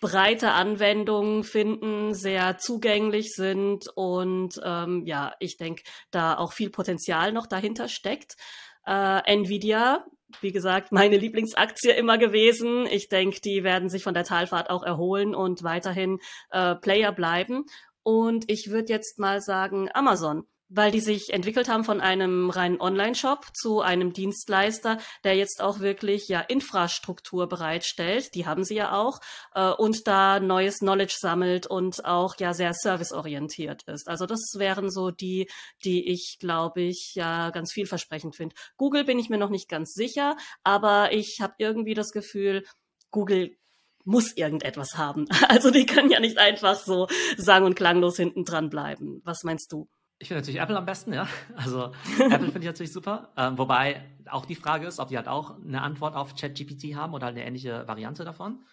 [0.00, 7.32] breite Anwendungen finden, sehr zugänglich sind und ähm, ja, ich denke, da auch viel Potenzial
[7.32, 8.36] noch dahinter steckt.
[8.84, 10.04] Äh, Nvidia,
[10.40, 12.86] wie gesagt, meine Lieblingsaktie immer gewesen.
[12.86, 16.18] Ich denke, die werden sich von der Talfahrt auch erholen und weiterhin
[16.50, 17.64] äh, Player bleiben.
[18.02, 22.80] Und ich würde jetzt mal sagen Amazon weil die sich entwickelt haben von einem reinen
[22.80, 28.92] Online-Shop zu einem Dienstleister, der jetzt auch wirklich ja Infrastruktur bereitstellt, die haben sie ja
[28.98, 29.20] auch,
[29.54, 34.08] äh, und da neues Knowledge sammelt und auch ja sehr serviceorientiert ist.
[34.08, 35.48] Also das wären so die,
[35.84, 38.56] die ich, glaube ich, ja ganz vielversprechend finde.
[38.76, 42.64] Google bin ich mir noch nicht ganz sicher, aber ich habe irgendwie das Gefühl,
[43.10, 43.56] Google
[44.04, 45.26] muss irgendetwas haben.
[45.48, 47.06] Also die können ja nicht einfach so
[47.36, 49.20] sang- und klanglos hinten dran bleiben.
[49.24, 49.88] Was meinst du?
[50.18, 51.28] Ich finde natürlich Apple am besten, ja.
[51.56, 53.32] Also Apple finde ich natürlich super.
[53.36, 57.14] Ähm, wobei auch die Frage ist, ob die halt auch eine Antwort auf ChatGPT haben
[57.14, 58.64] oder eine ähnliche Variante davon.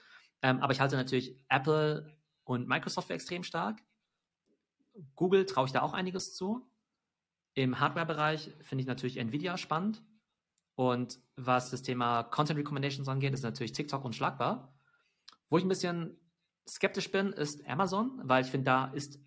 [0.41, 3.82] Ähm, aber ich halte natürlich Apple und Microsoft für extrem stark.
[5.16, 6.70] Google traue ich da auch einiges zu.
[7.56, 10.02] Im Hardware-Bereich finde ich natürlich Nvidia spannend.
[10.76, 14.74] Und was das Thema Content Recommendations angeht, ist natürlich TikTok unschlagbar.
[15.50, 16.18] Wo ich ein bisschen
[16.68, 19.20] skeptisch bin, ist Amazon, weil ich finde, da ist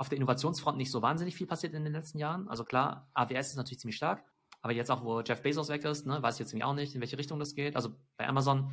[0.00, 2.48] auf der Innovationsfront nicht so wahnsinnig viel passiert in den letzten Jahren.
[2.48, 4.24] Also klar, AWS ist natürlich ziemlich stark,
[4.62, 7.02] aber jetzt auch, wo Jeff Bezos weg ist, ne, weiß ich jetzt auch nicht, in
[7.02, 7.76] welche Richtung das geht.
[7.76, 8.72] Also bei Amazon,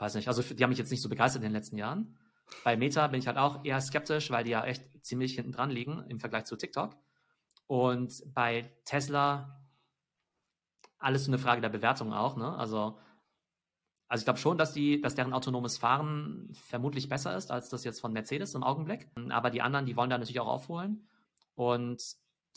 [0.00, 2.18] weiß nicht, also die haben mich jetzt nicht so begeistert in den letzten Jahren.
[2.62, 5.70] Bei Meta bin ich halt auch eher skeptisch, weil die ja echt ziemlich hinten dran
[5.70, 6.94] liegen im Vergleich zu TikTok.
[7.66, 9.64] Und bei Tesla
[10.98, 12.54] alles so eine Frage der Bewertung auch, ne?
[12.54, 12.98] Also
[14.12, 17.82] also ich glaube schon, dass, die, dass deren autonomes Fahren vermutlich besser ist als das
[17.82, 19.08] jetzt von Mercedes im Augenblick.
[19.30, 21.08] Aber die anderen, die wollen da natürlich auch aufholen.
[21.54, 22.04] Und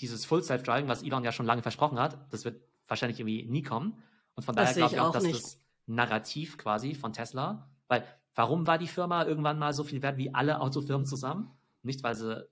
[0.01, 3.62] dieses Full Self-Driving, was Elon ja schon lange versprochen hat, das wird wahrscheinlich irgendwie nie
[3.62, 4.03] kommen.
[4.36, 5.36] Und von das daher glaube ich auch, dass nicht.
[5.36, 8.03] das Narrativ quasi von Tesla, weil
[8.34, 11.51] warum war die Firma irgendwann mal so viel wert wie alle Autofirmen zusammen?
[11.84, 12.45] Nicht, weil sie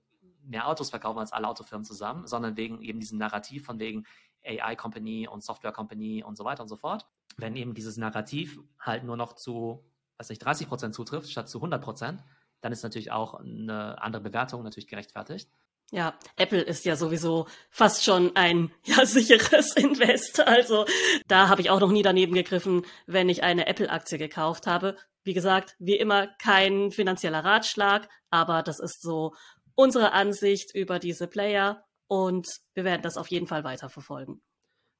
[0.44, 4.06] mehr Autos verkaufen als alle Autofirmen zusammen, sondern wegen eben diesem Narrativ von wegen
[4.46, 7.06] AI Company und Software Company und so weiter und so fort
[7.36, 9.84] wenn eben dieses Narrativ halt nur noch zu,
[10.18, 12.22] weiß nicht, 30 Prozent zutrifft, statt zu 100 Prozent,
[12.60, 15.50] dann ist natürlich auch eine andere Bewertung natürlich gerechtfertigt.
[15.90, 20.40] Ja, Apple ist ja sowieso fast schon ein ja, sicheres Invest.
[20.40, 20.86] Also
[21.28, 24.96] da habe ich auch noch nie daneben gegriffen, wenn ich eine Apple-Aktie gekauft habe.
[25.24, 29.34] Wie gesagt, wie immer kein finanzieller Ratschlag, aber das ist so
[29.74, 34.42] unsere Ansicht über diese Player und wir werden das auf jeden Fall weiterverfolgen.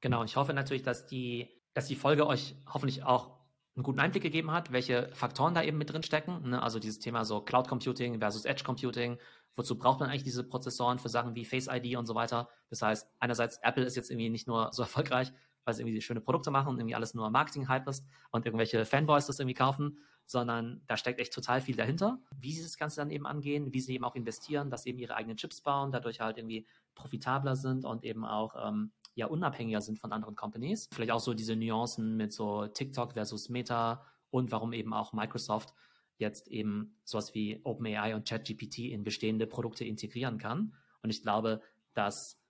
[0.01, 3.35] Genau, ich hoffe natürlich, dass die dass die Folge euch hoffentlich auch
[3.77, 6.51] einen guten Einblick gegeben hat, welche Faktoren da eben mit drin stecken.
[6.51, 6.63] Ne?
[6.63, 9.19] Also dieses Thema so Cloud Computing versus Edge Computing.
[9.57, 12.49] Wozu braucht man eigentlich diese Prozessoren für Sachen wie Face ID und so weiter?
[12.71, 15.33] Das heißt, einerseits Apple ist jetzt irgendwie nicht nur so erfolgreich,
[15.65, 19.27] weil sie irgendwie schöne Produkte machen und irgendwie alles nur Marketing-Hype ist und irgendwelche Fanboys
[19.27, 23.11] das irgendwie kaufen, sondern da steckt echt total viel dahinter, wie sie das Ganze dann
[23.11, 26.39] eben angehen, wie sie eben auch investieren, dass eben ihre eigenen Chips bauen, dadurch halt
[26.39, 30.89] irgendwie profitabler sind und eben auch ähm, ja unabhängiger sind von anderen Companies.
[30.93, 35.73] Vielleicht auch so diese Nuancen mit so TikTok versus Meta und warum eben auch Microsoft
[36.19, 40.75] jetzt eben sowas wie OpenAI und ChatGPT in bestehende Produkte integrieren kann.
[41.03, 41.61] Und ich glaube,
[41.93, 42.41] dass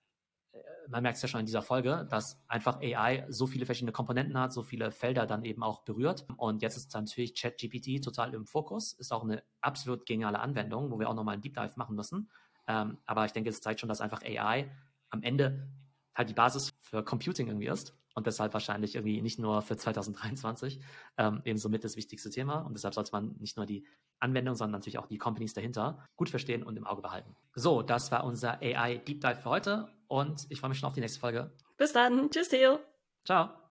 [0.51, 3.91] äh, man merkt es ja schon in dieser Folge, dass einfach AI so viele verschiedene
[3.91, 6.25] Komponenten hat, so viele Felder dann eben auch berührt.
[6.37, 10.99] Und jetzt ist natürlich ChatGPT total im Fokus, ist auch eine absolut geniale Anwendung, wo
[10.99, 12.29] wir auch nochmal einen Deep Dive machen müssen.
[12.67, 14.71] Ähm, aber ich denke, es zeigt schon, dass einfach AI
[15.09, 15.67] am Ende
[16.15, 20.79] halt die Basis für Computing irgendwie ist und deshalb wahrscheinlich irgendwie nicht nur für 2023
[21.17, 23.85] ähm, eben somit das wichtigste Thema und deshalb sollte man nicht nur die
[24.19, 27.35] Anwendung, sondern natürlich auch die Companies dahinter gut verstehen und im Auge behalten.
[27.53, 30.93] So, das war unser AI Deep Dive für heute und ich freue mich schon auf
[30.93, 31.51] die nächste Folge.
[31.77, 32.29] Bis dann.
[32.31, 32.79] Tschüss, Theo.
[33.25, 33.49] Ciao.